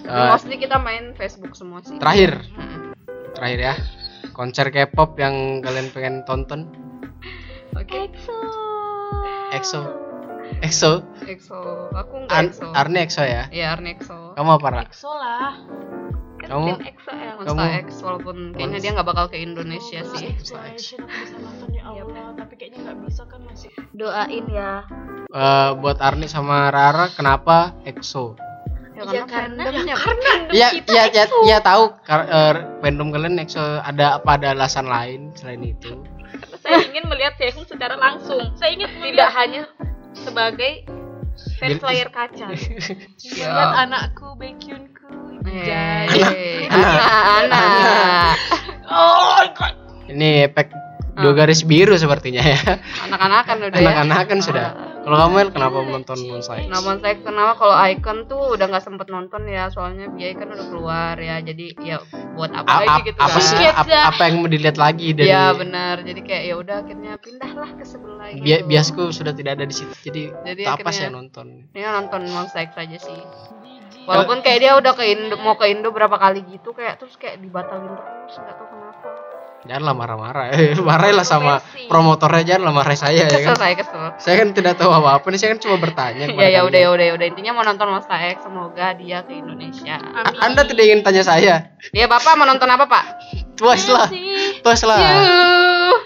Tapi 0.01 0.17
Eh, 0.17 0.27
mostly 0.27 0.57
kita 0.57 0.77
main 0.77 1.13
Facebook 1.13 1.53
semua 1.53 1.79
sih. 1.81 1.95
terakhir. 1.95 2.41
Mm. 2.51 2.97
terakhir 3.31 3.61
ya. 3.61 3.75
Konser 4.33 4.67
K-pop 4.69 5.15
yang 5.17 5.35
kalian 5.61 5.91
pengen 5.91 6.15
tonton 6.25 6.67
oke 7.73 7.97
EXO. 8.05 8.35
EXO 9.51 9.81
EXO 10.61 10.91
EXO 11.25 11.59
aku 11.93 12.15
nggak 12.21 12.33
Ar 12.33 12.45
EXO 12.45 12.67
Arni 12.73 12.99
EXO 13.01 13.23
ya 13.23 13.43
ya 13.51 13.67
Arni 13.73 13.95
EXO 13.95 14.35
kamu 14.35 14.51
apa 14.53 14.67
Ra? 14.69 14.81
EXO 14.85 15.11
lah 15.13 15.53
kamu 16.41 16.67
Tim 16.73 16.81
EXO 16.85 17.11
ya. 17.13 17.31
Monsta 17.37 17.49
kamu- 17.53 17.75
X 17.79 17.89
walaupun 18.01 18.37
kayaknya 18.53 18.79
dia 18.79 18.91
nggak 18.93 19.09
bakal 19.09 19.27
ke 19.27 19.39
Indonesia 19.39 20.01
sih 20.03 20.27
aku 20.27 20.41
bisa 20.41 21.37
nonton 21.37 21.69
ya 21.71 21.83
Allah 21.87 22.35
tapi 22.35 22.55
kayaknya 22.57 22.79
nggak 22.85 22.99
bisa 23.05 23.23
kan 23.25 23.41
masih 23.43 23.71
Doain 23.93 24.47
ya. 24.49 24.73
Eh, 25.31 25.71
buat 25.77 25.99
Arni 26.01 26.27
sama 26.27 26.69
Rara 26.69 27.07
kenapa 27.09 27.77
EXO 27.85 28.35
ya, 28.97 29.03
Ya, 29.07 29.23
karena 29.25 29.63
karena- 29.63 29.97
fandomnya 29.97 29.97
Iya, 30.51 30.69
iya, 30.85 31.03
iya, 31.09 31.25
iya 31.47 31.59
tahu 31.59 31.95
kar- 32.03 32.27
eh, 32.27 32.53
fandom 32.81 33.09
kalian 33.09 33.39
EXO 33.39 33.61
ada 33.79 34.19
apa 34.19 34.31
ada 34.35 34.53
alasan 34.53 34.85
lain 34.85 35.31
selain 35.33 35.63
itu? 35.63 35.95
Saya 36.61 36.85
ingin 36.87 37.05
melihat 37.09 37.35
Sehun 37.41 37.65
secara 37.65 37.97
langsung. 37.97 38.53
Saya 38.57 38.77
ingin 38.77 38.91
tidak 39.01 39.31
hanya 39.33 39.63
sebagai 40.13 40.85
fans 41.57 41.81
layar 41.81 42.09
kaca. 42.13 42.53
Lihat 43.37 43.71
anakku 43.89 44.37
Baekhyunku 44.37 45.01
Eh, 45.41 46.05
jadi 46.13 46.69
anak-anak 46.69 48.37
oh 48.93 49.41
Ini 50.13 50.53
efek 50.53 50.69
dua 51.21 51.33
garis 51.35 51.61
biru 51.63 51.95
sepertinya 51.95 52.43
ya. 52.43 52.59
anak-anakan 53.03 53.57
udah 53.67 53.77
ya. 53.77 53.83
Anak-anak 53.83 54.25
kan 54.25 54.39
sudah. 54.41 54.67
Kalau 55.01 55.17
kamu 55.19 55.49
kenapa 55.51 55.79
menonton 55.81 56.19
Monster 56.23 56.55
X? 56.57 56.69
Nah, 56.69 56.81
Monsta 56.81 57.09
X 57.09 57.19
kenapa? 57.21 57.53
Kalau 57.57 57.73
Icon 57.75 58.19
tuh 58.25 58.53
udah 58.53 58.67
nggak 58.67 58.85
sempet 58.85 59.09
nonton 59.09 59.43
ya 59.45 59.67
soalnya 59.67 60.07
biaya 60.07 60.35
kan 60.35 60.49
udah 60.49 60.67
keluar 60.67 61.15
ya 61.17 61.41
jadi 61.41 61.67
ya 61.75 61.97
buat 62.35 62.53
apa 62.53 62.69
A- 62.69 62.81
lagi 62.83 63.01
gitu 63.07 63.17
apa 63.19 63.33
kan. 63.33 63.41
sih? 63.43 63.65
Ap- 63.65 63.89
apa 63.89 64.23
yang 64.23 64.35
mau 64.37 64.49
dilihat 64.49 64.77
lagi 64.77 65.09
dari 65.11 65.27
ya 65.27 65.53
benar. 65.53 66.01
Jadi 66.01 66.21
kayak 66.21 66.43
ya 66.43 66.55
udah 66.55 66.77
akhirnya 66.81 67.13
pindahlah 67.17 67.71
ke 67.73 67.85
sebelah 67.85 68.29
gitu. 68.31 68.45
Bia- 68.45 68.63
biasku 68.63 69.03
sudah 69.09 69.33
tidak 69.33 69.57
ada 69.57 69.65
di 69.65 69.73
situ 69.73 69.95
jadi, 70.03 70.23
Jadi 70.45 70.63
tak 70.63 70.75
apa 70.75 70.85
akhirnya- 70.85 70.99
saya 70.99 71.11
nonton. 71.11 71.47
ini 71.67 71.81
nonton 71.81 72.21
Monsta 72.29 72.61
X 72.61 72.71
aja 72.75 72.99
sih. 72.99 73.21
Walaupun 74.01 74.41
kayak 74.41 74.59
dia 74.59 74.73
udah 74.75 74.93
ke 74.93 75.05
Indo 75.07 75.37
mau 75.37 75.55
ke 75.55 75.65
Indo 75.67 75.89
berapa 75.89 76.17
kali 76.17 76.45
gitu 76.47 76.73
kayak 76.73 76.99
terus 76.99 77.15
kayak 77.15 77.39
dibatalin 77.39 77.95
terus 77.95 78.37
nggak 78.37 78.55
tahu 78.55 78.69
kenapa 78.69 79.09
janganlah 79.63 79.93
marah-marah. 79.93 80.45
Eh, 80.57 80.75
marahilah 80.77 81.23
sama 81.23 81.61
promotornya 81.87 82.43
janganlah 82.45 82.73
marah 82.73 82.95
saya 82.95 83.23
ya 83.23 83.29
kesel 83.29 83.47
kan 83.47 83.57
saya 83.57 83.75
kesel. 83.77 84.01
Saya 84.19 84.35
kan 84.41 84.49
tidak 84.53 84.75
tahu 84.77 84.91
apa-apa 84.91 85.25
nih 85.29 85.39
saya 85.39 85.49
kan 85.55 85.61
cuma 85.61 85.77
bertanya 85.77 86.25
ya 86.25 86.31
kepada 86.31 86.49
ya 86.49 86.61
udah 86.65 86.81
ya 86.81 86.89
udah 86.91 87.05
ya 87.07 87.13
udah. 87.15 87.27
Intinya 87.29 87.51
mau 87.53 87.63
nonton 87.63 87.87
Monsta 87.89 88.17
X 88.17 88.37
semoga 88.43 88.87
dia 88.95 89.19
ke 89.23 89.33
Indonesia. 89.35 89.95
A- 89.97 90.37
anda 90.43 90.63
tidak 90.65 90.85
ingin 90.85 91.01
tanya 91.01 91.23
saya? 91.23 91.55
Dia 91.91 92.07
bapak 92.07 92.35
mau 92.35 92.45
nonton 92.45 92.67
apa 92.67 92.85
pak? 92.85 93.05
Twice 93.55 93.89
lah. 93.89 94.09
Twice 94.65 94.85
lah. 94.85 95.01
Yuh. 95.01 95.97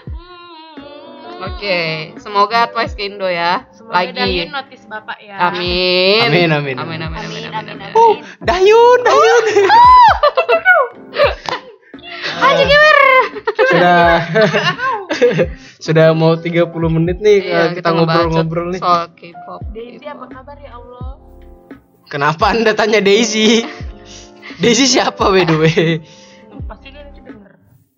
Oke, 1.45 2.15
semoga 2.17 2.65
Twice 2.71 2.95
ke 2.95 3.05
Indo 3.05 3.27
ya. 3.27 3.67
Semoga 3.69 4.01
Lagi. 4.01 4.15
Dayun 4.15 4.49
notice 4.49 4.85
bapak 4.87 5.17
ya. 5.19 5.35
Amin. 5.51 6.25
Amin, 6.25 6.49
amin, 6.49 6.75
Amin, 6.79 6.99
amin, 7.03 7.05
amin, 7.05 7.21
Amin, 7.21 7.43
amin, 7.43 7.53
amin, 7.53 7.75
amin. 7.75 7.91
amin. 7.91 8.23
Dayun 8.41 8.97
Dayun 9.03 9.43
Aja 12.25 12.63
gimana? 12.63 13.03
sudah 13.65 13.99
sudah 15.85 16.07
mau 16.11 16.33
30 16.33 16.65
menit 16.91 17.17
nih 17.17 17.37
Iya, 17.43 17.61
kita 17.73 17.89
ngobrol-ngobrol 17.91 18.69
nih 18.69 18.79
soal 18.79 19.11
K-pop. 19.11 19.61
Daisy 19.69 20.05
apa 20.05 20.25
kabar 20.25 20.57
ya 20.57 20.71
Allah 20.73 21.19
kenapa 22.05 22.43
anda 22.49 22.71
tanya 22.71 22.99
Daisy 22.99 23.63
Daisy 24.61 24.85
siapa 24.87 25.25
by 25.25 25.43
the 25.43 25.55
way 25.55 25.99
pasti 26.65 26.87
dia 26.89 27.01
nanti 27.01 27.19
denger 27.19 27.51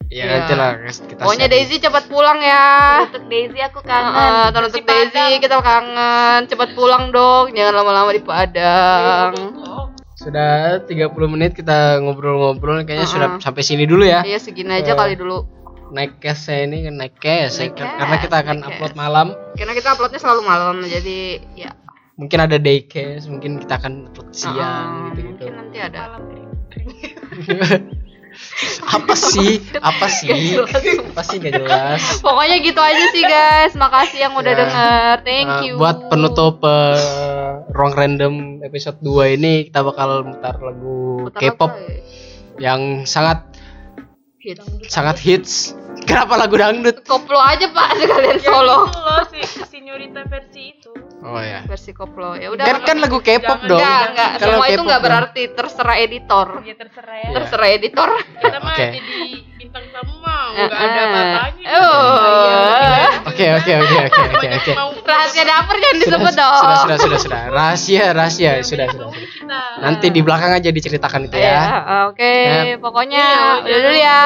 ya 0.07 0.15
Iya. 0.17 0.25
nanti 0.33 0.53
lah 0.53 0.71
kita 0.81 1.19
Pokoknya. 1.19 1.47
Daisy 1.47 1.75
cepat 1.77 2.03
pulang 2.07 2.39
ya. 2.39 2.63
Untuk 3.05 3.27
Daisy 3.27 3.59
aku 3.59 3.79
kangen. 3.81 4.49
tahun 4.49 4.63
untuk. 4.65 4.81
Daisy 4.81 5.37
kita 5.37 5.59
kangen. 5.59 6.39
Cepat 6.47 6.69
pulang 6.73 7.11
dong, 7.11 7.51
jangan 7.51 7.73
lama-lama 7.75 8.09
di 8.09 8.23
Padang. 8.23 9.31
Sudah 10.17 10.81
30 10.81 11.13
menit 11.29 11.53
kita 11.53 12.01
ngobrol-ngobrol 12.01 12.81
kayaknya 12.81 13.05
Uh-uh. 13.05 13.13
sudah 13.13 13.27
sampai 13.37 13.61
sini 13.61 13.85
dulu 13.85 14.01
ya 14.01 14.25
Iya 14.25 14.37
segini 14.37 14.73
aja 14.75 14.91
Eh. 14.91 14.97
kali 14.97 15.13
dulu. 15.13 15.45
naik 15.87 16.17
case 16.17 16.51
ini 16.59 16.83
kan 16.83 16.97
naik 16.97 17.15
case 17.15 17.53
ya, 17.55 17.69
Naik 17.69 17.79
karena 17.95 18.15
kita 18.19 18.35
akan 18.37 18.57
naik 18.57 18.67
upload 18.67 18.91
case. 18.91 18.99
malam 18.99 19.27
Karena 19.53 19.71
kita 19.71 19.87
uploadnya 19.89 20.19
selalu 20.19 20.41
malam, 20.43 20.75
jadi 20.83 21.19
ya. 21.55 21.71
mungkin 22.13 22.39
ada 22.41 22.57
day 22.57 22.83
case 22.83 23.23
mungkin 23.25 23.55
kita 23.55 23.77
akan 23.77 24.09
upload 24.09 24.29
siang 24.31 24.57
heeh, 24.57 25.07
gitu 25.13 25.19
gitu 25.29 25.43
mungkin 25.45 25.53
nanti 25.55 25.77
ada. 25.79 25.99
malam 26.09 26.21
apa 28.83 29.13
sih 29.13 29.61
apa 29.77 30.07
sih 30.07 30.57
apa 30.57 31.21
sih 31.21 31.37
gak 31.37 31.53
jelas 31.55 32.01
Pokoknya 32.19 32.57
gitu 32.59 32.79
aja 32.79 33.03
sih 33.07 33.21
guys. 33.21 33.73
Makasih 33.73 34.19
yang 34.19 34.33
udah 34.33 34.49
Ya. 34.49 34.59
denger. 34.59 35.13
Thank 35.21 35.47
Nah, 35.47 35.61
you. 35.61 35.73
buat 35.75 35.97
penutup 36.07 36.57
eh, 36.61 36.97
Wrong 37.69 37.93
Random 37.93 38.33
episode 38.61 38.97
2 38.99 39.35
ini 39.35 39.53
kita 39.65 39.81
bakal 39.81 40.25
mutar 40.25 40.57
lagu 40.57 41.29
K-pop 41.31 41.71
ya? 41.71 42.01
yang 42.59 42.81
sangat 43.03 43.45
Hits. 44.39 44.65
sangat 44.87 45.17
hits. 45.19 45.53
Kenapa 45.99 46.37
lagu 46.37 46.55
dangdut? 46.55 47.03
Koplo 47.03 47.35
aja 47.35 47.67
pak 47.67 47.89
sekalian 47.95 48.37
Yang 48.37 48.47
solo. 48.47 48.77
itu 48.85 48.97
loh 48.97 49.21
si 49.27 49.39
Sinyorita 49.67 50.21
versi 50.25 50.71
itu 50.71 50.86
Oh 51.19 51.41
ya. 51.41 51.65
Versi 51.65 51.91
koplo. 51.91 52.33
Ya 52.33 52.47
udah. 52.49 52.61
Kan 52.63 52.77
kan 52.83 52.97
lagu 52.99 53.17
K-pop 53.17 53.59
dong. 53.63 53.75
enggak, 53.75 54.01
enggak. 54.07 54.29
Kalau 54.37 54.53
Semua 54.53 54.65
itu 54.67 54.81
enggak 54.81 54.95
dong. 54.95 55.05
berarti 55.07 55.43
terserah 55.49 55.97
editor. 55.97 56.47
ya 56.61 56.73
terserah 56.73 57.15
ya 57.15 57.23
Iya. 57.23 57.35
Terserah 57.35 57.67
editor. 57.71 58.09
kita 58.37 58.57
mah 58.59 58.75
jadi 58.77 59.17
bintang 59.57 59.85
tamu 59.89 60.13
mau 60.19 60.49
nggak 60.53 60.69
ada 60.69 60.85
Eh, 60.87 61.09
eh. 61.09 61.09
bapaknya 61.09 61.67
Oh. 61.67 63.05
Oke 63.27 63.45
oke 63.51 63.71
oke 63.75 63.95
oke 64.03 64.21
oke 64.29 64.47
oke. 64.53 64.71
mau 64.73 64.89
Rahasia 64.99 65.43
dapur 65.43 65.75
jangan 65.75 65.95
Sudah 65.95 66.05
disebut 66.05 66.31
sudah 66.31 66.45
dong. 66.45 66.77
sudah 66.77 66.97
sudah 66.97 67.19
sudah. 67.19 67.41
Rahasia 67.49 68.05
rahasia 68.11 68.51
sudah 68.61 68.87
sudah. 68.87 68.87
sudah. 68.87 69.09
kita 69.11 69.59
Nanti 69.79 70.07
di 70.09 70.21
belakang 70.21 70.51
aja 70.53 70.69
diceritakan 70.69 71.21
itu 71.25 71.35
Ya, 71.35 71.43
ya. 71.43 71.61
oke. 72.07 72.33
Ya. 72.45 72.77
Pokoknya 72.77 73.25
Iya, 73.25 73.65
udah 73.65 73.79
dulu 73.81 73.97
ya. 73.97 74.21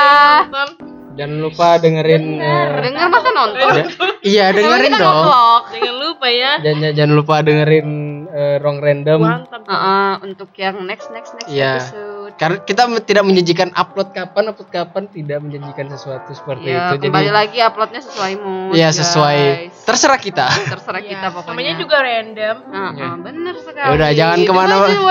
Jangan 1.11 1.37
lupa 1.39 1.67
dengerin 1.77 2.39
eh, 2.39 2.67
Dengar 2.81 3.07
masa 3.07 3.29
nonton? 3.31 3.75
Iya 4.23 4.51
dengerin 4.51 4.93
dong. 4.95 5.25
jangan 5.71 5.95
lupa 5.97 6.27
ya 6.29 6.51
Jangan 6.59 6.91
jangan 6.95 7.13
lupa 7.15 7.35
dengerin 7.41 7.87
eh, 8.31 8.57
Wrong 8.57 8.79
Random. 8.79 9.19
mantap 9.19 9.61
Heeh, 9.63 10.11
untuk 10.23 10.49
yang 10.55 10.81
next 10.81 11.07
next 11.09 11.31
next 11.33 11.47
Iya. 11.47 11.77
episode. 11.77 12.33
Karena 12.33 12.57
kita 12.59 12.81
tidak 13.01 13.23
menjanjikan 13.23 13.69
upload 13.71 14.09
kapan, 14.11 14.43
upload 14.47 14.69
kapan, 14.69 15.03
tidak 15.07 15.39
menjanjikan 15.39 15.85
sesuatu 15.87 16.31
seperti 16.31 16.67
Ya, 16.67 16.89
itu. 16.89 17.03
kembali 17.03 17.21
Jadi 17.21 17.29
lagi 17.29 17.57
uploadnya 17.61 18.01
sesuai 18.01 18.33
mood. 18.35 18.73
ya 18.73 18.89
sesuai 18.89 19.37
guys. 19.37 19.75
terserah 19.83 20.17
kita. 20.17 20.47
terserah 20.73 21.01
kita 21.01 21.21
Iya, 21.21 21.29
pokoknya. 21.29 21.51
namanya 21.53 21.73
juga 21.75 21.95
random 21.99 22.55
Heeh, 22.65 23.11
bener 23.21 23.55
sekali. 23.57 23.83
Ya 23.83 23.91
udah, 23.91 24.09
jangan 24.11 24.39
ke 24.39 24.51
mana-mana. 24.51 24.95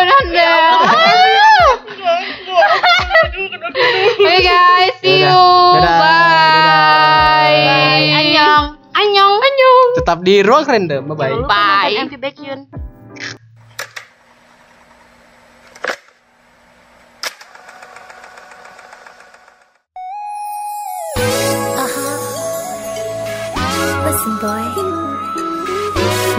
Oke 4.20 4.36
guys, 4.40 4.94
see 4.98 5.20
you. 5.20 5.44
Dadah. 5.74 5.96
Bye. 5.98 7.56
Dadah. 7.56 8.18
Annyeong. 8.18 8.66
Annyeong. 8.92 9.38
Annyeong. 9.40 9.88
Tetap 9.96 10.18
di 10.20 10.34
Ruang 10.40 10.64
Random. 10.64 11.02
Bye 11.06 11.16
bye. 11.16 11.34
Bye. 11.44 11.92
MV 12.00 12.14
Baekhyun. 12.16 12.89
Boy. 24.20 24.36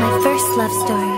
My 0.01 0.19
first 0.23 0.49
love 0.55 0.71
story. 0.71 1.17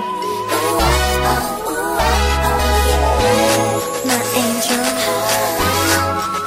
My 4.08 4.22
angel 4.44 4.86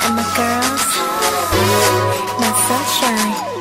and 0.05 0.15
my 0.17 0.25
girls, 0.37 0.87
my 2.41 2.51
sunshine. 2.67 3.56